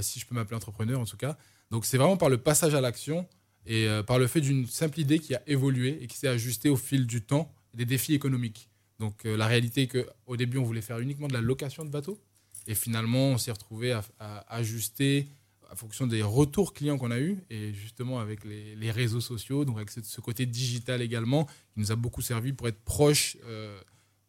si 0.00 0.20
je 0.20 0.26
peux 0.26 0.34
m'appeler 0.34 0.56
entrepreneur 0.56 1.00
en 1.00 1.04
tout 1.04 1.16
cas. 1.16 1.36
Donc 1.70 1.84
c'est 1.84 1.98
vraiment 1.98 2.16
par 2.16 2.28
le 2.28 2.38
passage 2.38 2.74
à 2.74 2.80
l'action 2.80 3.26
et 3.66 3.88
par 4.06 4.18
le 4.20 4.28
fait 4.28 4.40
d'une 4.40 4.66
simple 4.66 5.00
idée 5.00 5.18
qui 5.18 5.34
a 5.34 5.42
évolué 5.48 5.98
et 6.00 6.06
qui 6.06 6.16
s'est 6.16 6.28
ajustée 6.28 6.68
au 6.68 6.76
fil 6.76 7.06
du 7.06 7.20
temps 7.20 7.52
des 7.74 7.84
défis 7.84 8.14
économiques. 8.14 8.70
Donc 9.00 9.24
la 9.24 9.46
réalité 9.46 9.82
est 9.82 9.88
qu'au 9.88 10.36
début, 10.36 10.58
on 10.58 10.62
voulait 10.62 10.80
faire 10.80 11.00
uniquement 11.00 11.26
de 11.26 11.34
la 11.34 11.40
location 11.40 11.84
de 11.84 11.90
bateaux. 11.90 12.18
Et 12.66 12.74
finalement, 12.74 13.28
on 13.28 13.38
s'est 13.38 13.52
retrouvé 13.52 13.92
à, 13.92 14.04
ajuster 14.48 15.28
en 15.70 15.76
fonction 15.76 16.06
des 16.06 16.22
retours 16.22 16.72
clients 16.72 16.98
qu'on 16.98 17.10
a 17.10 17.18
eus, 17.18 17.38
et 17.50 17.72
justement 17.72 18.20
avec 18.20 18.44
les, 18.44 18.90
réseaux 18.90 19.20
sociaux, 19.20 19.64
donc 19.64 19.76
avec 19.76 19.90
ce, 19.90 20.20
côté 20.20 20.46
digital 20.46 21.02
également, 21.02 21.44
qui 21.44 21.80
nous 21.80 21.92
a 21.92 21.96
beaucoup 21.96 22.22
servi 22.22 22.52
pour 22.52 22.68
être 22.68 22.80
proche 22.84 23.36
euh, 23.44 23.78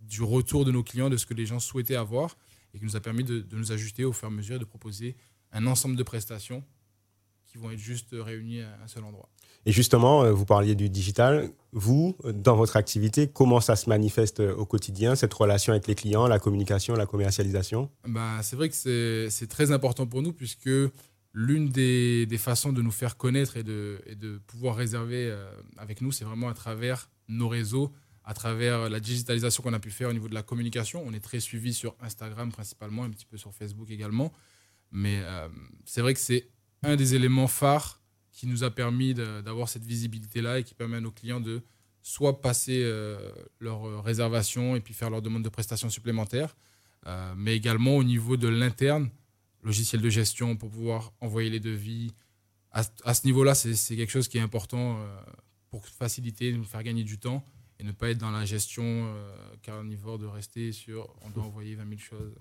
du 0.01 0.21
retour 0.23 0.65
de 0.65 0.71
nos 0.71 0.83
clients, 0.83 1.09
de 1.09 1.17
ce 1.17 1.25
que 1.25 1.33
les 1.33 1.45
gens 1.45 1.59
souhaitaient 1.59 1.95
avoir, 1.95 2.37
et 2.73 2.79
qui 2.79 2.85
nous 2.85 2.95
a 2.95 2.99
permis 2.99 3.23
de, 3.23 3.45
nous 3.51 3.71
ajuster 3.71 4.03
au 4.03 4.13
fur 4.13 4.27
et 4.27 4.31
à 4.31 4.33
mesure 4.33 4.55
et 4.55 4.59
de 4.59 4.65
proposer 4.65 5.15
un 5.51 5.67
ensemble 5.67 5.95
de 5.95 6.03
prestations 6.03 6.63
qui 7.45 7.57
vont 7.57 7.71
être 7.71 7.79
juste 7.79 8.09
réunies 8.11 8.61
à 8.61 8.77
un 8.83 8.87
seul 8.87 9.03
endroit. 9.05 9.29
Et 9.65 9.71
justement, 9.71 10.23
euh, 10.23 10.31
vous 10.31 10.45
parliez 10.45 10.75
du 10.75 10.89
digital. 10.89 11.49
Vous, 11.71 12.15
dans 12.23 12.55
votre 12.55 12.77
activité, 12.77 13.27
comment 13.27 13.59
ça 13.59 13.75
se 13.75 13.89
manifeste 13.89 14.39
euh, 14.39 14.55
au 14.55 14.65
quotidien, 14.65 15.15
cette 15.15 15.33
relation 15.33 15.71
avec 15.71 15.87
les 15.87 15.95
clients, 15.95 16.27
la 16.27 16.39
communication, 16.39 16.95
la 16.95 17.05
commercialisation? 17.05 17.89
Bah, 18.07 18.39
C'est 18.43 18.55
vrai 18.55 18.69
que 18.69 19.27
c'est 19.29 19.47
très 19.47 19.71
important 19.71 20.05
pour 20.05 20.21
nous 20.21 20.33
puisque 20.33 20.69
l'une 21.39 21.69
des, 21.69 22.27
façons 22.37 22.73
de 22.73 22.81
nous 22.81 22.91
faire 22.91 23.17
connaître 23.17 23.57
et 23.57 23.63
de, 23.63 24.01
de 24.15 24.39
pouvoir 24.47 24.75
réserver 24.75 25.29
euh, 25.29 25.49
avec 25.77 26.01
nous, 26.01 26.11
c'est 26.11 26.25
vraiment 26.25 26.49
à 26.49 26.53
travers 26.53 27.09
nos 27.27 27.47
réseaux, 27.47 27.93
à 28.23 28.33
travers 28.33 28.89
la 28.89 28.99
digitalisation 28.99 29.61
qu'on 29.61 29.73
a 29.73 29.79
pu 29.79 29.91
faire 29.91 30.09
au 30.09 30.13
niveau 30.13 30.27
de 30.27 30.33
la 30.33 30.43
communication. 30.43 31.03
On 31.05 31.13
est 31.13 31.19
très 31.19 31.39
suivi 31.39 31.73
sur 31.73 31.95
Instagram 32.01 32.51
principalement, 32.51 33.03
un 33.03 33.09
petit 33.09 33.25
peu 33.25 33.37
sur 33.37 33.53
Facebook 33.53 33.89
également. 33.91 34.33
Mais 34.91 35.21
c'est 35.85 36.01
vrai 36.01 36.13
que 36.13 36.19
c'est 36.19 36.49
un 36.83 36.95
des 36.95 37.13
éléments 37.13 37.47
phares 37.47 38.01
qui 38.31 38.47
nous 38.47 38.63
a 38.63 38.71
permis 38.71 39.13
d'avoir 39.13 39.67
cette 39.67 39.83
visibilité-là 39.83 40.59
et 40.59 40.63
qui 40.63 40.73
permet 40.73 40.97
à 40.97 41.01
nos 41.01 41.11
clients 41.11 41.39
de 41.39 41.61
soit 42.07 42.39
passer 42.39 42.83
euh, 42.83 43.17
leur 43.59 43.85
euh, 43.85 43.99
réservation 43.99 44.77
et 44.77 44.79
puis 44.79 44.93
faire 44.93 45.09
leur 45.09 45.21
demande 45.21 45.43
de 45.43 45.49
prestations 45.49 45.89
supplémentaires, 45.89 46.55
euh, 47.05 47.33
mais 47.35 47.53
également 47.57 47.97
au 47.97 48.03
niveau 48.03 48.37
de 48.37 48.47
l'interne, 48.47 49.09
logiciel 49.63 50.01
de 50.01 50.09
gestion 50.09 50.55
pour 50.55 50.69
pouvoir 50.69 51.13
envoyer 51.21 51.49
les 51.49 51.59
devis. 51.59 52.13
À, 52.71 53.13
ce 53.13 53.25
niveau-là, 53.25 53.55
c'est 53.55 53.95
quelque 53.95 54.11
chose 54.11 54.27
qui 54.27 54.37
est 54.37 54.41
important 54.41 54.99
pour 55.69 55.87
faciliter, 55.87 56.53
nous 56.53 56.63
faire 56.63 56.83
gagner 56.83 57.03
du 57.03 57.17
temps 57.17 57.43
et 57.79 57.83
ne 57.83 57.91
pas 57.91 58.09
être 58.09 58.19
dans 58.19 58.29
la 58.29 58.45
gestion 58.45 59.11
carnivore 59.63 60.19
de 60.19 60.27
rester 60.27 60.71
sur 60.71 61.15
on 61.23 61.31
doit 61.31 61.43
envoyer 61.43 61.73
20 61.73 61.89
000 61.89 61.99
choses. 61.99 62.35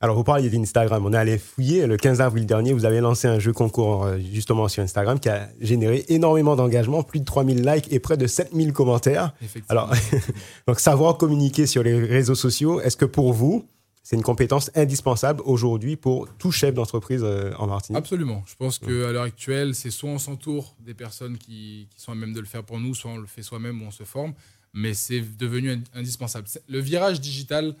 Alors, 0.00 0.14
vous 0.14 0.22
parliez 0.22 0.48
d'Instagram. 0.48 1.04
On 1.04 1.12
est 1.12 1.16
allé 1.16 1.38
fouiller. 1.38 1.86
Le 1.86 1.96
15 1.96 2.20
avril 2.20 2.46
dernier, 2.46 2.72
vous 2.72 2.84
avez 2.84 3.00
lancé 3.00 3.26
un 3.26 3.40
jeu 3.40 3.52
concours 3.52 4.04
euh, 4.04 4.18
justement 4.32 4.68
sur 4.68 4.82
Instagram 4.82 5.18
qui 5.18 5.28
a 5.28 5.48
généré 5.60 6.04
énormément 6.08 6.54
d'engagement, 6.54 7.02
plus 7.02 7.18
de 7.18 7.24
3000 7.24 7.64
likes 7.64 7.92
et 7.92 7.98
près 7.98 8.16
de 8.16 8.28
7000 8.28 8.72
commentaires. 8.72 9.34
Alors, 9.68 9.92
donc, 10.68 10.78
savoir 10.78 11.18
communiquer 11.18 11.66
sur 11.66 11.82
les 11.82 11.98
réseaux 11.98 12.36
sociaux, 12.36 12.80
est-ce 12.80 12.96
que 12.96 13.04
pour 13.04 13.32
vous, 13.32 13.66
c'est 14.08 14.16
une 14.16 14.22
compétence 14.22 14.70
indispensable 14.74 15.42
aujourd'hui 15.44 15.96
pour 15.96 16.34
tout 16.38 16.50
chef 16.50 16.72
d'entreprise 16.72 17.20
euh, 17.22 17.52
en 17.58 17.66
Martinique 17.66 17.98
Absolument. 17.98 18.42
Je 18.46 18.54
pense 18.56 18.78
qu'à 18.78 18.88
l'heure 18.88 19.24
actuelle, 19.24 19.74
c'est 19.74 19.90
soit 19.90 20.08
on 20.08 20.18
s'entoure 20.18 20.74
des 20.80 20.94
personnes 20.94 21.36
qui, 21.36 21.88
sont 21.94 22.12
à 22.12 22.14
même 22.14 22.32
de 22.32 22.40
le 22.40 22.46
faire 22.46 22.64
pour 22.64 22.80
nous, 22.80 22.94
soit 22.94 23.10
on 23.10 23.18
le 23.18 23.26
fait 23.26 23.42
soi-même 23.42 23.82
ou 23.82 23.84
on 23.84 23.90
se 23.90 24.04
forme. 24.04 24.32
Mais 24.72 24.94
c'est 24.94 25.20
devenu 25.36 25.82
indispensable. 25.92 26.48
Le 26.68 26.78
virage 26.78 27.20
digital 27.20 27.76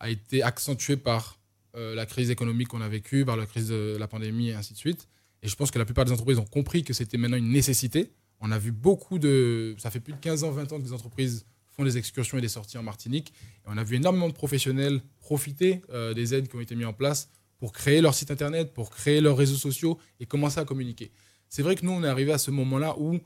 a 0.00 0.10
été 0.10 0.42
accentué 0.42 0.96
par 0.96 1.38
euh, 1.76 1.94
la 1.94 2.06
crise 2.06 2.30
économique 2.30 2.66
qu'on 2.66 2.80
a 2.80 2.88
vécue, 2.88 3.24
par 3.24 3.36
la 3.36 3.46
crise 3.46 3.68
de 3.68 3.96
la 4.00 4.08
pandémie 4.08 4.48
et 4.48 4.54
ainsi 4.54 4.72
de 4.72 4.78
suite. 4.78 5.06
Et 5.44 5.48
je 5.48 5.54
pense 5.54 5.70
que 5.70 5.78
la 5.78 5.84
plupart 5.84 6.04
des 6.04 6.10
entreprises 6.10 6.40
ont 6.40 6.44
compris 6.44 6.82
que 6.82 6.92
c'était 6.92 7.18
maintenant 7.18 7.36
une 7.36 7.52
nécessité. 7.52 8.10
On 8.40 8.50
a 8.50 8.58
vu 8.58 8.72
beaucoup 8.72 9.20
de... 9.20 9.76
Ça 9.78 9.92
fait 9.92 10.00
plus 10.00 10.14
de 10.14 10.18
15 10.18 10.42
ans, 10.42 10.50
20 10.50 10.72
ans 10.72 10.78
que 10.80 10.84
les 10.84 10.92
entreprises 10.92 11.46
font 11.78 11.84
des 11.84 11.96
excursions 11.96 12.38
et 12.38 12.40
des 12.40 12.48
sorties 12.48 12.76
en 12.76 12.82
Martinique. 12.82 13.32
Et 13.64 13.68
on 13.68 13.78
a 13.78 13.84
vu 13.84 13.96
énormément 13.96 14.28
de 14.28 14.34
professionnels 14.34 15.00
profiter 15.20 15.80
euh, 15.90 16.12
des 16.12 16.34
aides 16.34 16.48
qui 16.48 16.56
ont 16.56 16.60
été 16.60 16.74
mises 16.74 16.86
en 16.86 16.92
place 16.92 17.30
pour 17.58 17.72
créer 17.72 18.00
leur 18.00 18.14
site 18.14 18.30
internet, 18.30 18.74
pour 18.74 18.90
créer 18.90 19.20
leurs 19.20 19.36
réseaux 19.36 19.56
sociaux 19.56 19.98
et 20.18 20.26
commencer 20.26 20.58
à 20.58 20.64
communiquer. 20.64 21.12
C'est 21.48 21.62
vrai 21.62 21.76
que 21.76 21.84
nous, 21.84 21.92
on 21.92 22.02
est 22.02 22.08
arrivé 22.08 22.32
à 22.32 22.38
ce 22.38 22.50
moment-là 22.50 22.96
où 22.98 23.20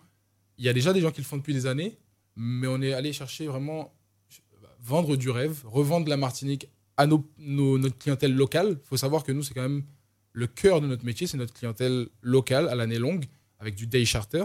il 0.59 0.65
y 0.65 0.69
a 0.69 0.73
déjà 0.75 0.93
des 0.93 1.01
gens 1.01 1.11
qui 1.11 1.21
le 1.23 1.27
font 1.27 1.39
depuis 1.39 1.55
des 1.55 1.67
années, 1.67 1.97
mais 2.37 2.67
on 2.67 2.81
est 2.83 2.93
allé 2.93 3.13
chercher 3.13 3.47
vraiment 3.47 3.95
vendre 4.81 5.17
du 5.17 5.31
rêve, 5.31 5.63
revendre 5.65 6.09
la 6.09 6.17
Martinique 6.17 6.69
à 6.97 7.07
nos, 7.07 7.27
notre 7.39 7.97
clientèle 7.97 8.35
locale. 8.35 8.79
Il 8.83 8.87
faut 8.87 8.97
savoir 8.99 9.25
que 9.25 9.33
nous, 9.33 9.43
c'est 9.43 9.55
quand 9.55 9.63
même 9.63 9.85
le 10.33 10.47
cœur 10.47 10.81
de 10.81 10.87
notre 10.87 11.05
métier, 11.05 11.27
c'est 11.27 11.39
notre 11.39 11.55
clientèle 11.55 12.09
locale 12.21 12.69
à 12.69 12.75
l'année 12.75 12.99
longue, 12.99 13.25
avec 13.59 13.75
du 13.75 13.87
day 13.87 14.05
charter. 14.05 14.45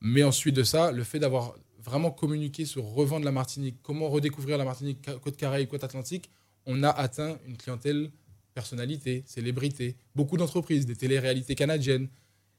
Mais 0.00 0.22
ensuite 0.22 0.56
de 0.56 0.62
ça, 0.62 0.92
le 0.92 1.04
fait 1.04 1.18
d'avoir 1.18 1.54
vraiment 1.82 2.10
communiqué 2.10 2.64
sur 2.64 2.84
revendre 2.84 3.24
la 3.24 3.32
Martinique, 3.32 3.76
comment 3.82 4.08
redécouvrir 4.08 4.58
la 4.58 4.64
Martinique, 4.64 4.98
côte 5.22 5.36
Caraïbe, 5.36 5.68
côte 5.68 5.84
Atlantique, 5.84 6.30
on 6.66 6.82
a 6.82 6.90
atteint 6.90 7.38
une 7.46 7.56
clientèle 7.56 8.10
personnalité, 8.54 9.22
célébrité, 9.26 9.96
beaucoup 10.14 10.36
d'entreprises, 10.36 10.86
des 10.86 10.96
télé-réalités 10.96 11.54
canadiennes. 11.54 12.08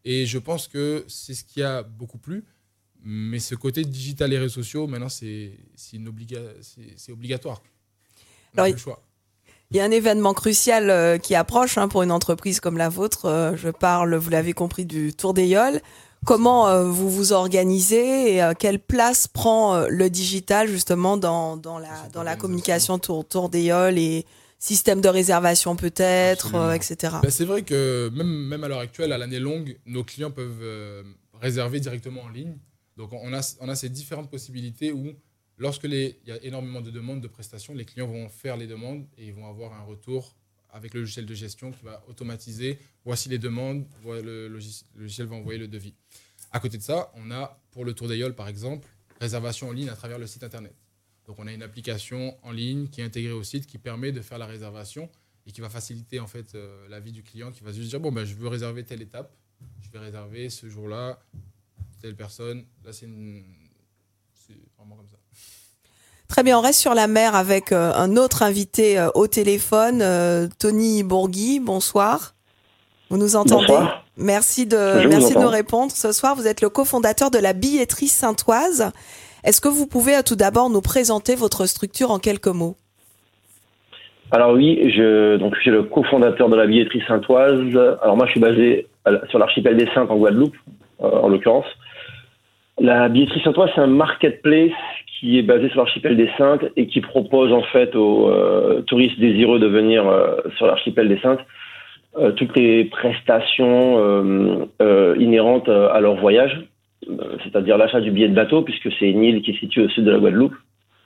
Et 0.04 0.26
je 0.26 0.38
pense 0.40 0.68
que 0.68 1.06
c'est 1.08 1.34
ce 1.34 1.44
qui 1.44 1.62
a 1.62 1.84
beaucoup 1.84 2.18
plu. 2.18 2.44
Mais 3.04 3.40
ce 3.40 3.56
côté 3.56 3.84
digital 3.84 4.32
et 4.32 4.38
réseaux 4.38 4.62
sociaux, 4.62 4.88
maintenant, 4.88 5.10
c'est 5.10 5.58
obligatoire. 7.10 7.62
Alors, 8.54 8.68
il, 8.68 8.76
il 9.72 9.78
y 9.78 9.80
a 9.80 9.86
un 9.86 9.92
événement 9.92 10.34
crucial 10.34 10.90
euh, 10.90 11.18
qui 11.18 11.34
approche 11.34 11.78
hein, 11.78 11.88
pour 11.88 12.04
une 12.04 12.12
entreprise 12.12 12.60
comme 12.60 12.78
la 12.78 12.90
vôtre. 12.90 13.26
Euh, 13.26 13.56
je 13.56 13.70
parle, 13.70 14.16
vous 14.16 14.30
l'avez 14.30 14.54
compris, 14.54 14.86
du 14.86 15.14
Tour 15.14 15.34
des 15.34 15.48
Yoles. 15.48 15.82
Comment 16.26 16.68
euh, 16.68 16.84
vous 16.86 17.10
vous 17.10 17.34
organisez 17.34 18.38
et 18.38 18.52
quelle 18.60 18.80
place 18.80 19.28
prend 19.28 19.88
le 19.88 20.10
digital 20.10 20.68
justement 20.68 21.18
dans, 21.18 21.58
dans 21.58 21.80
la, 21.80 22.10
dans 22.14 22.24
la 22.24 22.36
communication 22.36 23.00
Tour, 23.00 23.28
Tour 23.28 23.50
des 23.50 23.64
Yoles 23.64 23.98
et 23.98 24.26
système 24.60 25.02
de 25.02 25.10
réservation 25.10 25.76
peut-être, 25.76 26.56
etc. 26.76 27.16
Ben, 27.24 27.32
c'est 27.32 27.46
vrai 27.46 27.64
que 27.64 28.12
même, 28.14 28.28
même 28.28 28.64
à 28.64 28.68
l'heure 28.68 28.80
actuelle, 28.80 29.12
à 29.12 29.18
l'année 29.18 29.40
longue, 29.40 29.78
nos 29.88 30.04
clients 30.04 30.30
peuvent 30.30 31.04
réserver 31.42 31.80
directement 31.80 32.22
en 32.22 32.30
ligne. 32.30 32.56
Donc 32.98 33.14
on 33.14 33.34
a, 33.34 33.56
on 33.60 33.70
a 33.70 33.76
ces 33.76 33.90
différentes 33.90 34.30
possibilités 34.30 34.92
où 34.92 35.14
lorsque 35.58 35.86
il 35.86 36.16
y 36.26 36.32
a 36.32 36.44
énormément 36.44 36.82
de 36.82 36.92
demandes 36.92 37.22
de 37.22 37.28
prestations, 37.28 37.74
les 37.74 37.86
clients 37.86 38.08
vont 38.08 38.30
faire 38.30 38.58
les 38.58 38.68
demandes 38.68 39.06
et 39.18 39.28
ils 39.28 39.34
vont 39.34 39.48
avoir 39.48 39.74
un 39.74 39.84
retour 39.84 40.36
avec 40.72 40.94
le 40.94 41.02
logiciel 41.02 41.26
de 41.26 41.34
gestion 41.34 41.72
qui 41.72 41.84
va 41.84 42.04
automatiser. 42.08 42.80
Voici 43.06 43.30
les 43.30 43.40
demandes, 43.40 43.86
le 44.06 44.48
logiciel 44.48 45.28
va 45.28 45.36
envoyer 45.36 45.60
le 45.60 45.68
devis. 45.68 45.94
À 46.52 46.60
côté 46.60 46.78
de 46.78 46.84
ça, 46.84 47.12
on 47.16 47.32
a 47.32 47.62
pour 47.72 47.86
le 47.86 47.94
Tour 47.94 48.08
d'Aïol, 48.08 48.36
par 48.36 48.48
exemple, 48.48 48.88
réservation 49.20 49.70
en 49.70 49.72
ligne 49.72 49.90
à 49.90 49.96
travers 49.96 50.20
le 50.20 50.28
site 50.28 50.44
internet. 50.44 50.76
Donc 51.26 51.40
on 51.40 51.48
a 51.48 51.54
une 51.54 51.64
application 51.64 52.38
en 52.44 52.52
ligne 52.52 52.88
qui 52.90 53.02
est 53.02 53.04
intégrée 53.04 53.32
au 53.32 53.44
site 53.44 53.68
qui 53.68 53.78
permet 53.78 54.12
de 54.12 54.22
faire 54.22 54.38
la 54.38 54.48
réservation 54.48 55.10
et 55.46 55.52
qui 55.52 55.62
va 55.62 55.70
faciliter 55.70 56.20
en 56.20 56.28
fait 56.28 56.56
euh, 56.56 56.88
la 56.90 57.00
vie 57.00 57.12
du 57.12 57.24
client 57.24 57.52
qui 57.52 57.64
va 57.64 57.72
juste 57.72 57.90
dire 57.90 58.00
bon 58.00 58.12
ben 58.12 58.26
je 58.26 58.36
veux 58.36 58.48
réserver 58.48 58.84
telle 58.84 59.02
étape, 59.02 59.34
je 59.82 59.90
vais 59.92 60.00
réserver 60.00 60.50
ce 60.50 60.68
jour-là 60.68 61.22
telle 62.02 62.16
personne. 62.16 62.66
Là, 62.84 62.92
c'est 62.92 63.08
vraiment 64.76 64.96
comme 64.96 65.08
ça. 65.08 65.21
Très 66.32 66.44
bien, 66.44 66.58
on 66.58 66.62
reste 66.62 66.80
sur 66.80 66.94
la 66.94 67.08
mer 67.08 67.36
avec 67.36 67.74
euh, 67.74 67.92
un 67.94 68.16
autre 68.16 68.42
invité 68.42 68.98
euh, 68.98 69.10
au 69.16 69.28
téléphone, 69.28 70.00
euh, 70.02 70.48
Tony 70.62 71.04
Bourgui. 71.04 71.60
Bonsoir. 71.60 72.36
Vous 73.10 73.18
nous 73.18 73.36
entendez? 73.36 73.78
Merci 74.16 74.66
de 74.66 75.10
merci 75.10 75.34
de 75.34 75.40
nous 75.40 75.50
répondre. 75.50 75.92
Ce 75.92 76.14
soir, 76.14 76.36
vous 76.38 76.48
êtes 76.48 76.62
le 76.62 76.70
cofondateur 76.70 77.32
de 77.32 77.38
la 77.38 77.52
billetterie 77.52 78.08
Saintoise. 78.08 78.94
Est-ce 79.44 79.60
que 79.60 79.68
vous 79.68 79.88
pouvez 79.88 80.14
tout 80.26 80.38
d'abord 80.38 80.70
nous 80.70 80.80
présenter 80.80 81.36
votre 81.36 81.66
structure 81.66 82.12
en 82.12 82.18
quelques 82.18 82.48
mots? 82.48 82.78
Alors 84.32 84.54
oui, 84.54 84.90
je 84.90 85.36
donc 85.36 85.56
je 85.56 85.60
suis 85.60 85.70
le 85.70 85.84
cofondateur 85.84 86.48
de 86.48 86.56
la 86.56 86.66
billetterie 86.66 87.04
Saintoise. 87.10 87.76
Alors 88.02 88.16
moi, 88.16 88.26
je 88.28 88.32
suis 88.32 88.40
basé 88.40 88.88
sur 89.30 89.38
l'archipel 89.38 89.76
des 89.76 89.88
Saintes 89.94 90.10
en 90.10 90.16
Guadeloupe, 90.16 90.56
en 91.00 91.28
l'occurrence. 91.28 91.68
La 92.80 93.10
billetterie 93.10 93.42
Saint-Ouen, 93.44 93.68
c'est 93.76 93.82
un 93.82 93.88
marketplace 93.88 94.72
qui 95.22 95.38
est 95.38 95.44
basé 95.44 95.70
sur 95.70 95.78
l'archipel 95.78 96.18
des 96.18 96.30
Saintes 96.36 96.66
et 96.76 96.88
qui 96.88 97.00
propose 97.00 97.54
en 97.54 97.62
fait 97.62 97.96
aux 97.96 98.28
euh, 98.28 98.82
touristes 98.82 99.20
désireux 99.20 99.60
de 99.60 99.68
venir 99.68 100.08
euh, 100.08 100.38
sur 100.58 100.66
l'archipel 100.66 101.08
des 101.08 101.20
Saintes 101.20 101.46
euh, 102.18 102.32
toutes 102.32 102.58
les 102.58 102.86
prestations 102.86 104.68
inhérentes 105.18 105.70
à 105.70 106.00
leur 106.02 106.16
voyage, 106.16 106.60
c'est-à-dire 107.44 107.78
l'achat 107.78 108.02
du 108.02 108.12
billet 108.12 108.28
de 108.28 108.36
bateau, 108.36 108.64
puisque 108.64 108.92
c'est 109.00 109.10
une 109.10 109.24
île 109.24 109.42
qui 109.44 109.52
est 109.52 109.60
située 109.60 109.84
au 109.84 109.90
sud 109.90 110.04
de 110.04 110.12
la 110.12 110.18
Guadeloupe. 110.18 110.56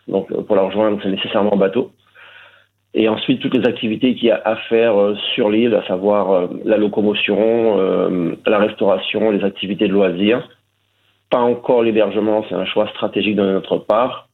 Donc 0.07 0.33
pour 0.47 0.55
la 0.55 0.63
rejoindre, 0.63 0.97
c'est 1.03 1.11
nécessairement 1.11 1.57
bateau. 1.57 1.91
Et 2.95 3.07
ensuite, 3.07 3.39
toutes 3.39 3.55
les 3.55 3.67
activités 3.67 4.15
qu'il 4.15 4.29
y 4.29 4.31
a 4.31 4.41
à 4.43 4.55
faire 4.55 4.95
sur 5.35 5.51
l'île, 5.51 5.75
à 5.75 5.85
savoir 5.85 6.47
la 6.63 6.77
locomotion, 6.77 7.77
la 8.47 8.57
restauration, 8.57 9.29
les 9.29 9.43
activités 9.43 9.87
de 9.87 9.93
loisirs 9.93 10.47
pas 11.35 11.41
encore 11.41 11.83
l'hébergement, 11.83 12.45
c'est 12.47 12.55
un 12.55 12.65
choix 12.65 12.87
stratégique 12.91 13.35
de 13.35 13.41
notre 13.41 13.77
part. 13.77 14.29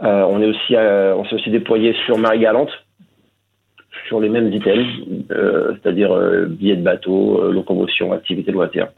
Euh, 0.00 0.22
on 0.28 0.40
est 0.40 0.46
aussi, 0.46 0.76
euh, 0.76 1.12
on 1.16 1.24
s'est 1.24 1.34
aussi 1.34 1.50
déployé 1.50 1.92
sur 2.06 2.18
Marie-Galante. 2.18 2.70
sur 4.06 4.20
les 4.20 4.28
mêmes 4.28 4.52
items, 4.52 4.86
c'est-à-dire 5.28 6.10
billets 6.48 6.76
de 6.76 6.82
bateau, 6.82 7.50
locomotion, 7.50 8.12
activité 8.12 8.50
loisirs. 8.50 8.88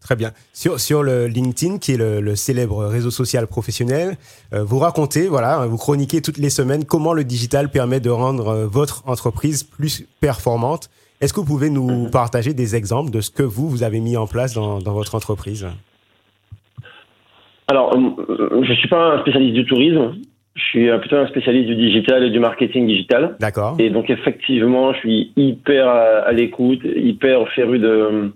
Très 0.00 0.16
bien. 0.16 0.30
Sur, 0.52 0.78
sur 0.78 1.02
le 1.02 1.26
LinkedIn, 1.26 1.78
qui 1.78 1.92
est 1.92 1.96
le, 1.96 2.34
célèbre 2.36 2.84
réseau 2.86 3.10
social 3.10 3.46
professionnel, 3.46 4.16
vous 4.52 4.78
racontez, 4.78 5.26
voilà, 5.28 5.66
vous 5.66 5.78
chroniquez 5.78 6.20
toutes 6.20 6.38
les 6.38 6.50
semaines 6.50 6.84
comment 6.84 7.12
le 7.12 7.24
digital 7.24 7.70
permet 7.70 8.00
de 8.00 8.10
rendre 8.10 8.68
votre 8.70 9.08
entreprise 9.08 9.64
plus 9.64 10.04
performante. 10.20 10.90
Est-ce 11.20 11.32
que 11.32 11.40
vous 11.40 11.46
pouvez 11.46 11.70
nous 11.70 12.04
mhm. 12.04 12.10
partager 12.10 12.54
des 12.54 12.74
exemples 12.76 13.10
de 13.10 13.20
ce 13.20 13.30
que 13.30 13.44
vous, 13.44 13.68
vous 13.68 13.82
avez 13.82 14.00
mis 14.00 14.16
en 14.16 14.26
place 14.26 14.54
dans, 14.54 14.80
dans 14.80 14.92
votre 14.92 15.14
entreprise? 15.16 15.66
Alors, 17.68 17.92
je 17.94 18.70
ne 18.70 18.74
suis 18.74 18.88
pas 18.88 19.14
un 19.14 19.20
spécialiste 19.20 19.54
du 19.54 19.64
tourisme, 19.64 20.14
je 20.54 20.62
suis 20.62 20.98
plutôt 20.98 21.16
un 21.16 21.26
spécialiste 21.28 21.68
du 21.68 21.76
digital 21.76 22.24
et 22.24 22.30
du 22.30 22.38
marketing 22.38 22.86
digital. 22.86 23.36
D'accord. 23.40 23.76
Et 23.78 23.90
donc 23.90 24.10
effectivement, 24.10 24.92
je 24.92 24.98
suis 24.98 25.32
hyper 25.36 25.88
à, 25.88 26.32
l'écoute, 26.32 26.80
hyper 26.84 27.48
féru 27.50 27.78
de 27.78 28.32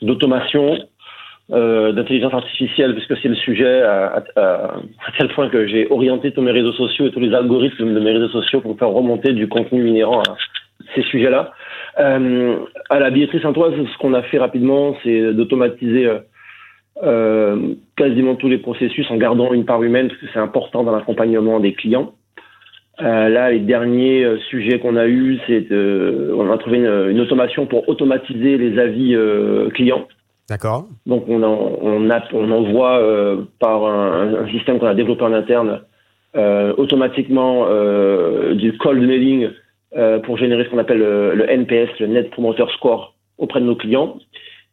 d'automation, 0.00 0.78
euh, 1.52 1.92
d'intelligence 1.92 2.34
artificielle, 2.34 2.94
puisque 2.94 3.16
c'est 3.22 3.28
le 3.28 3.36
sujet 3.36 3.82
à, 3.82 4.24
à, 4.36 4.80
tel 5.16 5.28
point 5.28 5.48
que 5.48 5.68
j'ai 5.68 5.86
orienté 5.90 6.32
tous 6.32 6.42
mes 6.42 6.50
réseaux 6.50 6.72
sociaux 6.72 7.06
et 7.06 7.12
tous 7.12 7.20
les 7.20 7.32
algorithmes 7.32 7.94
de 7.94 8.00
mes 8.00 8.12
réseaux 8.12 8.30
sociaux 8.30 8.60
pour 8.60 8.76
faire 8.76 8.88
remonter 8.88 9.32
du 9.32 9.48
contenu 9.48 9.88
inhérent 9.88 10.20
à 10.22 10.36
ces 10.94 11.02
sujets-là. 11.02 11.52
Euh, 12.00 12.56
à 12.90 12.98
la 12.98 13.10
billetterie 13.10 13.40
Saint-Oise, 13.40 13.74
ce 13.74 13.98
qu'on 13.98 14.14
a 14.14 14.22
fait 14.22 14.38
rapidement, 14.38 14.96
c'est 15.04 15.32
d'automatiser 15.34 16.06
euh, 16.06 16.18
euh, 17.02 17.74
quasiment 17.96 18.34
tous 18.34 18.48
les 18.48 18.58
processus 18.58 19.10
en 19.10 19.16
gardant 19.16 19.52
une 19.54 19.64
part 19.64 19.82
humaine 19.82 20.08
parce 20.08 20.20
que 20.20 20.26
c'est 20.32 20.38
important 20.38 20.84
dans 20.84 20.92
l'accompagnement 20.92 21.58
des 21.58 21.72
clients. 21.72 22.12
Euh, 23.00 23.30
là, 23.30 23.50
les 23.50 23.60
derniers 23.60 24.22
euh, 24.22 24.38
sujets 24.50 24.78
qu'on 24.78 24.96
a 24.96 25.06
eus, 25.06 25.40
c'est 25.46 25.66
on 25.72 26.50
a 26.50 26.58
trouvé 26.58 26.78
une, 26.78 27.20
automation 27.20 27.66
pour 27.66 27.88
automatiser 27.88 28.58
les 28.58 28.78
avis 28.78 29.16
clients. 29.74 30.06
D'accord. 30.50 30.86
Donc 31.06 31.24
on, 31.28 31.42
on, 31.42 32.10
a, 32.10 32.22
on 32.34 32.50
envoie 32.50 33.00
par 33.58 33.86
un, 33.86 34.34
un 34.34 34.48
système 34.50 34.78
qu'on 34.78 34.86
a 34.86 34.94
développé 34.94 35.22
en 35.24 35.32
interne 35.32 35.80
automatiquement 36.76 37.66
du 38.52 38.76
cold 38.76 39.02
mailing 39.02 39.48
pour 40.24 40.36
générer 40.36 40.64
ce 40.64 40.70
qu'on 40.70 40.78
appelle 40.78 40.98
le, 40.98 41.34
le, 41.34 41.50
NPS, 41.50 41.98
le 42.00 42.06
Net 42.08 42.30
Promoter 42.30 42.66
Score, 42.76 43.14
auprès 43.38 43.60
de 43.60 43.66
nos 43.66 43.76
clients. 43.76 44.18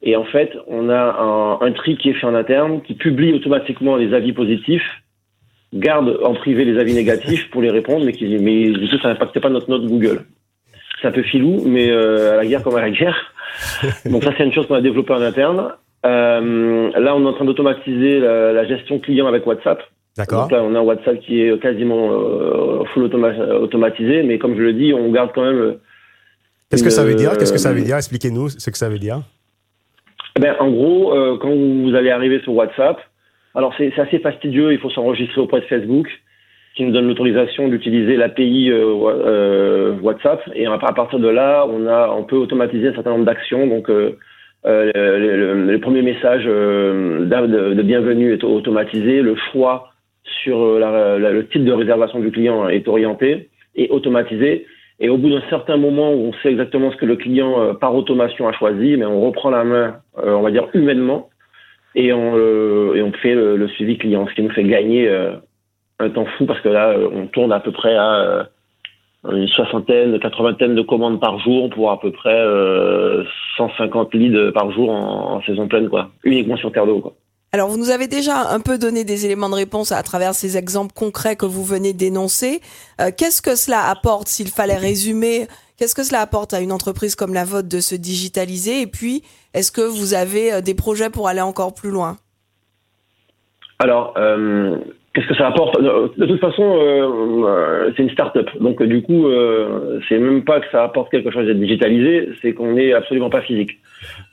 Et 0.01 0.15
en 0.15 0.23
fait, 0.23 0.51
on 0.67 0.89
a 0.89 1.59
un, 1.62 1.65
un 1.65 1.71
tri 1.73 1.97
qui 1.97 2.09
est 2.09 2.13
fait 2.13 2.25
en 2.25 2.35
interne, 2.35 2.81
qui 2.81 2.93
publie 2.93 3.33
automatiquement 3.33 3.97
les 3.97 4.13
avis 4.13 4.31
positifs, 4.31 4.85
garde 5.73 6.19
en 6.23 6.33
privé 6.33 6.65
les 6.65 6.79
avis 6.79 6.93
négatifs 6.93 7.49
pour 7.51 7.62
les 7.62 7.69
répondre, 7.69 8.05
mais 8.05 8.13
qui 8.13 8.25
mais 8.38 8.69
du 8.69 8.89
coup, 8.89 8.97
ça 9.01 9.09
n'impacte 9.09 9.39
pas 9.39 9.49
notre 9.49 9.69
note 9.69 9.85
Google. 9.85 10.21
C'est 11.01 11.07
un 11.07 11.12
peu 11.12 11.23
filou, 11.23 11.63
mais 11.65 11.89
euh, 11.89 12.33
à 12.33 12.38
la 12.38 12.45
guerre 12.45 12.63
comme 12.63 12.75
à 12.75 12.81
la 12.81 12.89
guerre. 12.89 13.33
Donc 14.05 14.23
ça, 14.23 14.31
c'est 14.38 14.43
une 14.43 14.53
chose 14.53 14.67
qu'on 14.67 14.75
a 14.75 14.81
développée 14.81 15.13
en 15.13 15.21
interne. 15.21 15.73
Euh, 16.05 16.91
là, 16.97 17.15
on 17.15 17.23
est 17.23 17.27
en 17.27 17.33
train 17.33 17.45
d'automatiser 17.45 18.19
la, 18.19 18.53
la, 18.53 18.65
gestion 18.65 18.99
client 18.99 19.27
avec 19.27 19.45
WhatsApp. 19.45 19.81
D'accord. 20.17 20.43
Donc 20.43 20.51
là, 20.51 20.63
on 20.63 20.75
a 20.75 20.79
un 20.79 20.83
WhatsApp 20.83 21.19
qui 21.19 21.41
est 21.41 21.62
quasiment 21.62 22.12
euh, 22.12 22.83
full 22.93 23.03
automatisé, 23.03 24.23
mais 24.23 24.39
comme 24.39 24.55
je 24.55 24.62
le 24.62 24.73
dis, 24.73 24.93
on 24.93 25.12
garde 25.12 25.31
quand 25.33 25.43
même. 25.43 25.75
Qu'est-ce 26.69 26.83
que 26.83 26.89
ça 26.89 27.03
veut 27.03 27.15
dire? 27.15 27.38
Qu'est-ce 27.38 27.51
que 27.51 27.59
ça 27.59 27.73
veut 27.73 27.81
dire? 27.81 27.97
Expliquez-nous 27.97 28.49
ce 28.49 28.69
que 28.69 28.77
ça 28.77 28.89
veut 28.89 28.99
dire. 28.99 29.21
Eh 30.37 30.41
ben, 30.41 30.55
en 30.59 30.69
gros, 30.69 31.13
euh, 31.13 31.37
quand 31.37 31.53
vous 31.53 31.95
allez 31.95 32.11
arriver 32.11 32.39
sur 32.41 32.53
WhatsApp, 32.53 32.99
alors 33.55 33.73
c'est 33.77 33.97
assez 33.99 34.19
fastidieux, 34.19 34.71
il 34.71 34.79
faut 34.79 34.89
s'enregistrer 34.89 35.41
auprès 35.41 35.61
de 35.61 35.65
Facebook, 35.65 36.07
qui 36.75 36.83
nous 36.83 36.91
donne 36.91 37.07
l'autorisation 37.07 37.67
d'utiliser 37.67 38.15
l'API 38.15 38.69
euh, 38.69 38.85
euh, 39.25 39.95
WhatsApp, 40.01 40.41
et 40.53 40.65
à, 40.65 40.77
partir 40.77 41.19
de 41.19 41.27
là, 41.27 41.65
on 41.67 41.87
a, 41.87 42.09
on 42.09 42.23
peut 42.23 42.37
automatiser 42.37 42.89
un 42.89 42.93
certain 42.93 43.11
nombre 43.11 43.25
d'actions. 43.25 43.67
Donc, 43.67 43.89
euh, 43.89 44.15
le, 44.65 45.65
le, 45.65 45.79
premier 45.79 46.01
message 46.01 46.45
de, 46.45 47.73
de, 47.73 47.81
bienvenue 47.81 48.33
est 48.33 48.43
automatisé, 48.43 49.21
le 49.21 49.35
choix 49.51 49.89
sur 50.43 50.79
la, 50.79 51.17
le 51.17 51.47
type 51.47 51.65
de 51.65 51.71
réservation 51.71 52.19
du 52.19 52.31
client 52.31 52.69
est 52.69 52.87
orienté 52.87 53.49
et 53.75 53.89
automatisé. 53.89 54.65
Et 54.99 55.09
au 55.09 55.17
bout 55.17 55.29
d'un 55.29 55.43
certain 55.49 55.77
moment 55.77 56.12
où 56.12 56.27
on 56.27 56.33
sait 56.41 56.49
exactement 56.51 56.91
ce 56.91 56.97
que 56.97 57.05
le 57.05 57.15
client 57.15 57.62
euh, 57.62 57.73
par 57.73 57.95
automation 57.95 58.47
a 58.47 58.53
choisi, 58.53 58.97
mais 58.97 59.05
on 59.05 59.21
reprend 59.21 59.49
la 59.49 59.63
main, 59.63 59.95
euh, 60.17 60.33
on 60.33 60.41
va 60.41 60.51
dire 60.51 60.67
humainement, 60.73 61.29
et 61.95 62.12
on, 62.12 62.35
euh, 62.35 62.95
et 62.95 63.01
on 63.01 63.12
fait 63.13 63.33
le, 63.33 63.67
suivi 63.69 63.97
client, 63.97 64.27
ce 64.27 64.33
qui 64.33 64.41
nous 64.41 64.51
fait 64.51 64.63
gagner 64.63 65.09
un 65.99 66.09
temps 66.09 66.25
fou 66.38 66.45
parce 66.45 66.62
que 66.62 66.69
là, 66.69 66.95
on 67.13 67.27
tourne 67.27 67.51
à 67.51 67.59
peu 67.59 67.71
près 67.71 67.95
à 67.95 68.47
une 69.29 69.47
soixantaine, 69.47 70.17
quatre-vingtaine 70.19 70.75
de 70.75 70.81
commandes 70.81 71.19
par 71.19 71.39
jour 71.39 71.69
pour 71.69 71.91
à 71.91 71.99
peu 71.99 72.12
près 72.12 72.45
150 73.57 74.13
leads 74.13 74.51
par 74.51 74.71
jour 74.71 74.91
en, 74.91 75.35
en, 75.35 75.41
saison 75.41 75.67
pleine, 75.67 75.89
quoi, 75.89 76.09
uniquement 76.23 76.57
sur 76.57 76.71
Terre 76.71 76.85
d'eau, 76.85 76.99
quoi. 76.99 77.13
Alors, 77.51 77.67
vous 77.69 77.79
nous 77.79 77.89
avez 77.89 78.07
déjà 78.07 78.51
un 78.51 78.59
peu 78.59 78.77
donné 78.77 79.03
des 79.03 79.25
éléments 79.25 79.49
de 79.49 79.55
réponse 79.55 79.91
à 79.91 80.03
travers 80.03 80.35
ces 80.35 80.55
exemples 80.55 80.93
concrets 80.93 81.35
que 81.35 81.47
vous 81.47 81.63
venez 81.63 81.93
d'énoncer. 81.93 82.59
Euh, 83.01 83.09
qu'est-ce 83.15 83.41
que 83.41 83.55
cela 83.55 83.89
apporte, 83.89 84.27
s'il 84.27 84.49
fallait 84.49 84.77
résumer, 84.77 85.47
qu'est-ce 85.75 85.95
que 85.95 86.03
cela 86.03 86.19
apporte 86.21 86.53
à 86.53 86.62
une 86.62 86.71
entreprise 86.71 87.15
comme 87.15 87.33
la 87.33 87.45
vôtre 87.45 87.67
de 87.67 87.79
se 87.79 87.95
digitaliser? 87.95 88.81
Et 88.81 88.88
puis, 88.88 89.23
est-ce 89.55 89.71
que 89.71 89.81
vous 89.81 90.13
avez 90.13 90.53
euh, 90.53 90.62
des 90.62 90.75
projets 90.75 91.09
pour 91.09 91.27
aller 91.27 91.41
encore 91.41 91.73
plus 91.73 91.89
loin? 91.89 92.17
Alors, 93.79 94.13
euh, 94.17 94.77
qu'est-ce 95.15 95.27
que 95.27 95.35
ça 95.35 95.47
apporte? 95.47 95.81
De 95.81 96.25
toute 96.27 96.41
façon, 96.41 97.89
c'est 97.97 98.03
une 98.03 98.12
start-up. 98.12 98.47
Donc, 98.59 98.83
du 98.83 99.01
coup, 99.01 99.25
c'est 100.07 100.19
même 100.19 100.43
pas 100.43 100.59
que 100.59 100.67
ça 100.71 100.83
apporte 100.83 101.09
quelque 101.09 101.31
chose 101.31 101.47
d'être 101.47 101.59
digitalisé, 101.59 102.29
c'est 102.43 102.53
qu'on 102.53 102.73
n'est 102.73 102.93
absolument 102.93 103.31
pas 103.31 103.41
physique. 103.41 103.79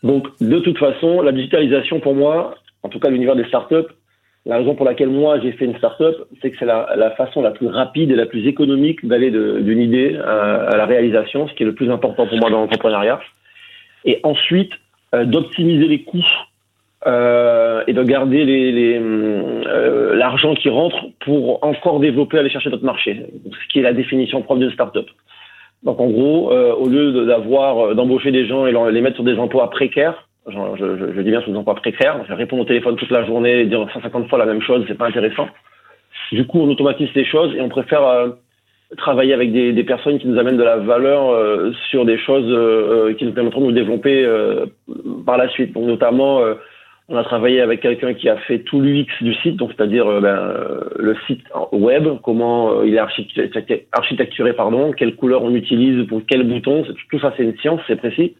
Donc, 0.02 0.26
de 0.40 0.59
toute 0.59 0.76
façon, 0.76 1.22
la 1.22 1.33
digitalisation, 1.33 2.00
pour 2.00 2.14
moi, 2.14 2.57
en 2.87 2.88
tout 2.88 3.01
cas 3.01 3.11
l'univers 3.11 3.35
des 3.35 3.44
startups, 3.44 3.90
la 4.46 4.59
raison 4.59 4.77
pour 4.77 4.87
laquelle 4.87 5.09
moi 5.09 5.40
j'ai 5.40 5.51
fait 5.53 5.64
une 5.64 5.77
startup, 5.77 6.14
c'est 6.40 6.53
que 6.53 6.57
c'est 6.59 6.66
la, 6.66 7.11
façon 7.16 7.42
la 7.42 7.51
plus 7.51 7.66
rapide 7.66 8.12
et 8.12 8.14
la 8.14 8.27
plus 8.27 8.46
économique 8.46 9.05
d'aller 9.05 9.33
d'une 9.33 9.81
idée 9.81 10.16
à, 10.25 10.77
la 10.77 10.87
réalisation, 10.87 11.49
ce 11.49 11.55
qui 11.55 11.64
est 11.64 11.66
le 11.66 11.75
plus 11.75 11.90
important 11.90 12.29
pour 12.29 12.38
moi 12.38 12.49
dans 12.49 12.61
l'entrepreneuriat. 12.61 13.20
Et 14.05 14.20
ensuite, 14.22 14.70
euh, 15.14 15.25
d'optimiser 15.25 15.88
les 15.88 16.03
coûts 16.03 16.33
euh, 17.09 17.83
et 17.88 17.92
de 17.92 18.03
garder 18.05 18.44
euh, 18.46 20.14
l'argent 20.14 20.53
les, 20.53 20.57
qui 20.59 20.68
rentre 20.68 21.07
pour 21.25 21.64
encore 21.64 21.99
développer, 21.99 22.38
aller 22.38 22.51
chercher 22.51 22.70
d'autres 22.70 22.85
marchés, 22.85 23.27
ce 23.51 23.72
qui 23.72 23.81
est 23.81 23.83
la 23.83 23.94
définition 23.94 24.42
propre 24.42 24.61
d'une 24.61 24.70
startup. 24.70 25.11
Donc 25.83 26.01
en 26.01 26.07
gros, 26.07 26.53
au 26.53 26.88
lieu 26.88 27.27
d'avoir 27.27 27.94
d'embaucher 27.94 28.31
des 28.31 28.46
gens 28.46 28.66
et 28.66 28.72
les 28.92 29.01
mettre 29.01 29.16
sur 29.16 29.25
des 29.25 29.38
emplois 29.38 29.70
précaires, 29.70 30.26
je, 30.48 31.12
je, 31.14 31.20
dis 31.20 31.30
bien 31.30 31.40
sous 31.40 31.50
des 31.50 31.56
emplois 31.56 31.74
précaires. 31.74 32.24
Répondre 32.28 32.62
au 32.62 32.66
téléphone 32.66 32.96
toute 32.96 33.11
la 33.11 33.24
journée 33.24 33.64
dire 33.66 33.87
150 33.92 34.28
fois 34.28 34.38
la 34.38 34.46
même 34.46 34.62
chose, 34.62 34.85
c'est 34.87 34.96
pas 34.96 35.09
intéressant. 35.09 35.48
Du 36.32 36.46
coup, 36.46 36.61
on 36.61 36.70
automatise 36.70 37.09
les 37.14 37.24
choses 37.24 37.54
et 37.54 37.61
on 37.61 37.68
préfère 37.68 38.04
euh, 38.04 38.28
travailler 38.96 39.32
avec 39.32 39.52
des, 39.52 39.72
des, 39.72 39.85
personnes 39.85 40.18
qui 40.18 40.28
nous 40.28 40.38
amènent 40.38 40.56
de 40.56 40.62
la 40.62 40.76
valeur 40.76 41.30
euh, 41.30 41.72
sur 41.90 42.04
des 42.04 42.18
choses 42.18 42.46
euh, 42.48 43.14
qui 43.14 43.24
nous 43.24 43.32
permettront 43.32 43.61
de 43.61 43.66
nous 43.66 43.72
développer 43.72 44.26
par 45.24 45.37
la 45.37 45.48
suite. 45.48 45.72
Donc, 45.72 45.85
notamment, 45.85 46.40
on 47.09 47.16
a 47.16 47.24
travaillé 47.24 47.61
avec 47.61 47.80
quelqu'un 47.80 48.14
qui 48.14 48.28
a 48.28 48.37
fait 48.37 48.61
tout 48.61 48.80
l'UX 48.80 49.06
du 49.20 49.35
site, 49.35 49.56
donc 49.56 49.72
c'est-à-dire 49.76 50.06
ben, 50.20 50.59
le 50.96 51.16
site 51.26 51.42
web, 51.72 52.09
comment 52.22 52.82
il 52.82 52.94
est 52.94 53.82
architecturé, 53.92 54.52
pardon, 54.52 54.92
quelle 54.92 55.14
couleur 55.14 55.42
on 55.42 55.54
utilise 55.54 56.06
pour 56.06 56.22
quel 56.26 56.44
bouton. 56.44 56.85
Tout 57.11 57.20
ça, 57.20 57.32
c'est 57.37 57.44
une 57.44 57.56
science, 57.59 57.80
c'est 57.87 57.96
précis. 57.96 58.35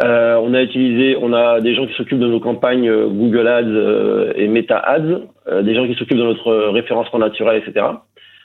Euh, 0.00 0.36
on 0.36 0.54
a 0.54 0.62
utilisé, 0.62 1.16
on 1.20 1.32
a 1.32 1.60
des 1.60 1.74
gens 1.74 1.86
qui 1.86 1.92
s'occupent 1.94 2.18
de 2.18 2.26
nos 2.26 2.40
campagnes 2.40 2.88
euh, 2.88 3.08
Google 3.08 3.46
Ads 3.46 3.64
euh, 3.66 4.32
et 4.36 4.48
Meta 4.48 4.78
Ads, 4.78 5.20
euh, 5.48 5.62
des 5.62 5.74
gens 5.74 5.86
qui 5.86 5.94
s'occupent 5.94 6.18
de 6.18 6.22
notre 6.22 6.70
référencement 6.70 7.18
naturel, 7.18 7.62
etc. 7.62 7.86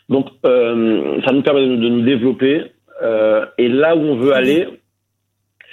Donc, 0.09 0.27
ça 0.43 1.31
nous 1.33 1.41
permet 1.41 1.67
de, 1.67 1.75
nous 1.75 2.01
développer. 2.01 2.63
et 3.57 3.67
là 3.69 3.95
où 3.95 3.99
on 3.99 4.15
veut 4.15 4.33
aller, 4.33 4.67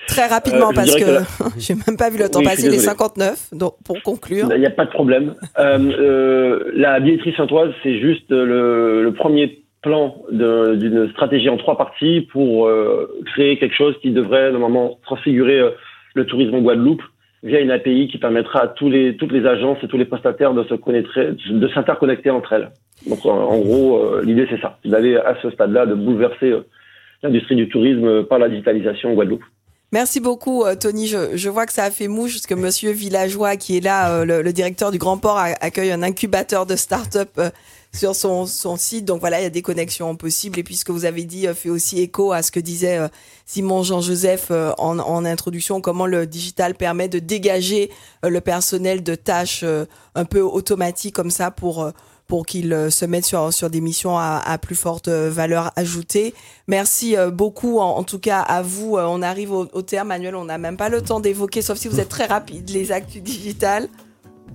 Très 0.07 0.27
rapidement, 0.27 0.73
parce 0.75 0.95
que, 0.95 1.21
j'ai 1.59 1.75
même 1.75 1.97
pas 1.97 2.11
vu 2.11 2.19
le 2.19 2.29
temps 2.29 2.43
passer, 2.43 2.69
les 2.69 2.79
59, 2.79 3.51
donc 3.53 3.75
pour 3.85 4.03
conclure. 4.03 4.49
Il 4.55 4.61
n'y 4.61 4.67
a 4.67 4.71
pas 4.71 4.85
de 4.85 4.91
problème. 4.91 5.35
euh, 5.59 6.71
la 6.75 7.01
billetterie 7.01 7.35
saintoise, 7.37 7.71
c'est 7.83 7.99
juste 7.99 8.31
le, 8.31 9.03
le, 9.03 9.13
premier 9.15 9.64
plan 9.85 10.17
d'une 10.31 11.11
stratégie 11.11 11.51
en 11.51 11.59
trois 11.59 11.77
parties 11.77 12.23
pour 12.33 12.67
euh, 12.67 13.07
créer 13.27 13.59
quelque 13.59 13.77
chose 13.77 13.95
qui 14.01 14.11
devrait 14.11 14.51
normalement 14.51 14.99
transfigurer 15.03 15.61
euh, 15.61 15.71
le 16.15 16.25
tourisme 16.25 16.55
en 16.55 16.63
Guadeloupe 16.63 17.03
via 17.43 17.61
une 17.61 17.71
API 17.71 18.09
qui 18.09 18.17
permettra 18.17 18.63
à 18.63 18.69
toutes 18.69 18.93
les 18.93 19.47
agences 19.47 19.77
et 19.83 19.89
tous 19.89 19.99
les 19.99 20.07
prestataires 20.07 20.55
de 20.55 21.69
s'interconnecter 21.75 22.31
entre 22.31 22.55
elles. 22.55 22.71
Donc 23.07 23.27
en, 23.27 23.59
gros, 23.59 23.99
euh, 23.99 24.23
l'idée 24.25 24.47
c'est 24.49 24.61
ça, 24.61 24.79
d'aller 24.87 25.17
à 25.17 25.37
ce 25.43 25.51
stade-là, 25.51 25.85
de 25.85 25.95
bouleverser 25.95 26.55
l'industrie 27.23 27.57
du 27.57 27.69
tourisme 27.69 28.25
par 28.25 28.39
la 28.39 28.49
digitalisation 28.49 29.11
en 29.11 29.15
Guadeloupe. 29.15 29.45
Merci 29.93 30.21
beaucoup, 30.21 30.65
Tony. 30.81 31.07
Je, 31.07 31.49
vois 31.49 31.67
que 31.67 31.73
ça 31.73 31.85
a 31.85 31.91
fait 31.91 32.09
mouche 32.09 32.33
parce 32.33 32.47
que 32.47 32.55
Monsieur 32.55 32.91
Villageois, 32.91 33.57
qui 33.57 33.77
est 33.77 33.85
là, 33.85 34.25
le, 34.25 34.53
directeur 34.53 34.91
du 34.91 34.99
Grand 34.99 35.19
Port, 35.19 35.39
accueille 35.61 35.93
un 35.93 36.03
incubateur 36.03 36.67
de 36.67 36.75
start-up 36.75 37.29
sur 37.95 38.15
son, 38.15 38.45
son 38.45 38.77
site. 38.77 39.05
Donc 39.05 39.21
voilà, 39.21 39.41
il 39.41 39.45
y 39.45 39.47
a 39.47 39.51
des 39.51 39.63
connexions 39.63 40.15
possibles. 40.17 40.59
Et 40.59 40.63
puis 40.63 40.77
ce 40.77 40.85
que 40.85 40.93
vous 40.93 41.05
avez 41.05 41.25
dit 41.25 41.47
fait 41.55 41.71
aussi 41.71 42.01
écho 42.01 42.33
à 42.33 42.43
ce 42.43 42.51
que 42.51 42.61
disait 42.61 42.99
Simon 43.47 43.83
Jean-Joseph 43.83 44.51
en, 44.51 44.99
en 44.99 45.25
introduction, 45.25 45.81
comment 45.81 46.07
le 46.07 46.27
digital 46.27 46.75
permet 46.75 47.09
de 47.09 47.19
dégager 47.19 47.91
le 48.23 48.41
personnel 48.41 49.03
de 49.03 49.15
tâches 49.15 49.65
un 50.15 50.25
peu 50.25 50.41
automatiques 50.41 51.15
comme 51.15 51.31
ça 51.31 51.51
pour 51.51 51.93
pour 52.27 52.47
qu'ils 52.47 52.73
euh, 52.73 52.91
se 52.91 53.05
mettent 53.05 53.27
sur, 53.27 53.53
sur 53.53 53.71
des 53.71 53.81
missions 53.81 54.19
à, 54.19 54.43
à 54.45 54.59
plus 54.59 54.75
forte 54.75 55.09
euh, 55.09 55.31
valeur 55.31 55.73
ajoutée. 55.77 56.35
Merci 56.69 57.17
euh, 57.17 57.31
beaucoup, 57.31 57.79
en, 57.79 58.03
tout 58.03 58.19
cas, 58.19 58.41
à 58.41 58.63
vous. 58.63 58.97
On 58.97 59.23
arrive 59.23 59.53
au, 59.53 59.67
au 59.73 59.83
terme, 59.83 60.09
Manuel, 60.09 60.35
on 60.35 60.45
n'a 60.45 60.59
même 60.59 60.77
pas 60.77 60.89
le 60.89 61.03
temps 61.03 61.21
d'évoquer, 61.21 61.63
sauf 61.63 61.79
si 61.79 61.89
vous 61.89 62.01
êtes 62.01 62.09
très 62.09 62.27
rapide, 62.27 62.71
les 62.71 62.93
actus 62.93 63.23
digitales. 63.23 63.89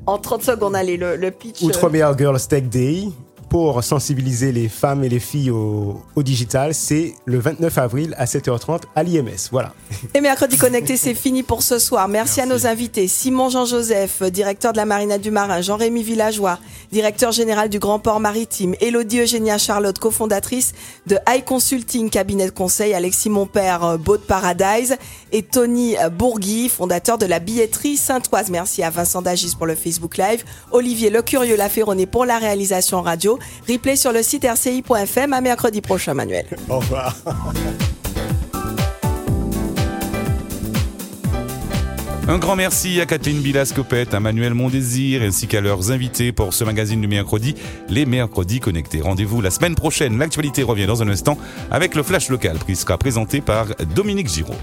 En 0.05 0.17
30 0.17 0.41
secondes, 0.41 0.75
allez, 0.75 0.97
le, 0.97 1.15
le 1.15 1.31
pitch. 1.31 1.61
Outre 1.61 1.89
Meilleur 1.89 2.17
Girls 2.17 2.41
Tech 2.47 2.63
Day, 2.63 3.09
pour 3.49 3.83
sensibiliser 3.83 4.51
les 4.51 4.69
femmes 4.69 5.03
et 5.03 5.09
les 5.09 5.19
filles 5.19 5.49
au, 5.49 6.01
digital, 6.17 6.73
c'est 6.73 7.13
le 7.25 7.39
29 7.39 7.77
avril 7.77 8.15
à 8.17 8.25
7h30 8.25 8.81
à 8.95 9.03
l'IMS. 9.03 9.49
Voilà. 9.51 9.73
Et 10.13 10.21
Mercredi 10.21 10.57
Connecté, 10.57 10.97
c'est 10.97 11.13
fini 11.13 11.43
pour 11.43 11.63
ce 11.63 11.79
soir. 11.79 12.07
Merci, 12.07 12.41
à 12.41 12.45
nos 12.45 12.67
invités. 12.67 13.07
Simon 13.07 13.49
Jean-Joseph, 13.49 14.21
directeur 14.23 14.73
de 14.73 14.77
la 14.77 14.85
Marina 14.85 15.17
du 15.17 15.31
Marin. 15.31 15.61
Jean-Rémy 15.61 16.03
Villageois, 16.03 16.59
directeur 16.91 17.31
général 17.31 17.69
du 17.69 17.79
Grand 17.79 17.99
Port 17.99 18.19
Maritime. 18.19 18.75
Elodie 18.81 19.21
Eugénia 19.21 19.57
Charlotte, 19.57 19.97
cofondatrice 19.97 20.73
de 21.07 21.17
High 21.27 21.43
Consulting, 21.45 22.09
cabinet 22.09 22.45
de 22.45 22.51
conseil. 22.51 22.93
Alexis 22.93 23.29
Monpère, 23.29 23.83
euh, 23.83 23.97
Boat 23.97 24.19
Paradise. 24.27 24.97
Et 25.31 25.41
Tony 25.41 25.97
euh, 25.97 26.09
Bourgui, 26.09 26.69
fondateur 26.69 27.17
de 27.17 27.25
la 27.25 27.39
billetterie 27.39 27.97
Saint-Oise. 27.97 28.49
Merci 28.51 28.83
à 28.83 28.89
Vincent 28.89 29.21
Dagis 29.21 29.55
pour 29.57 29.65
le 29.65 29.75
Facebook 29.75 30.17
Live. 30.17 30.43
Olivier 30.71 31.09
Le 31.09 31.21
Curieux 31.21 31.55
Laféroné 31.55 32.05
pour 32.05 32.25
la 32.25 32.37
réalisation 32.37 33.01
radio. 33.39 33.73
Replay 33.73 33.95
sur 33.95 34.11
le 34.11 34.23
site 34.23 34.45
rci.fm. 34.45 35.33
À 35.33 35.41
mercredi 35.41 35.81
prochain, 35.81 36.13
Manuel. 36.13 36.45
Au 36.69 36.79
revoir. 36.79 37.15
Un 42.29 42.37
grand 42.37 42.55
merci 42.55 43.01
à 43.01 43.07
Kathleen 43.07 43.41
Bilascopette, 43.41 44.13
à 44.13 44.19
Manuel 44.19 44.53
Mondésir 44.53 45.23
ainsi 45.23 45.47
qu'à 45.47 45.61
leurs 45.61 45.89
invités 45.89 46.31
pour 46.31 46.53
ce 46.53 46.63
magazine 46.63 47.01
du 47.01 47.07
mercredi, 47.07 47.55
les 47.87 48.05
mercredis 48.05 48.59
connectés. 48.59 49.01
Rendez-vous 49.01 49.41
la 49.41 49.49
semaine 49.49 49.73
prochaine. 49.73 50.19
L'actualité 50.19 50.61
revient 50.61 50.85
dans 50.85 51.01
un 51.01 51.09
instant 51.09 51.39
avec 51.71 51.95
le 51.95 52.03
flash 52.03 52.29
local 52.29 52.59
qui 52.67 52.75
sera 52.75 52.99
présenté 52.99 53.41
par 53.41 53.69
Dominique 53.95 54.29
Giraud. 54.29 54.53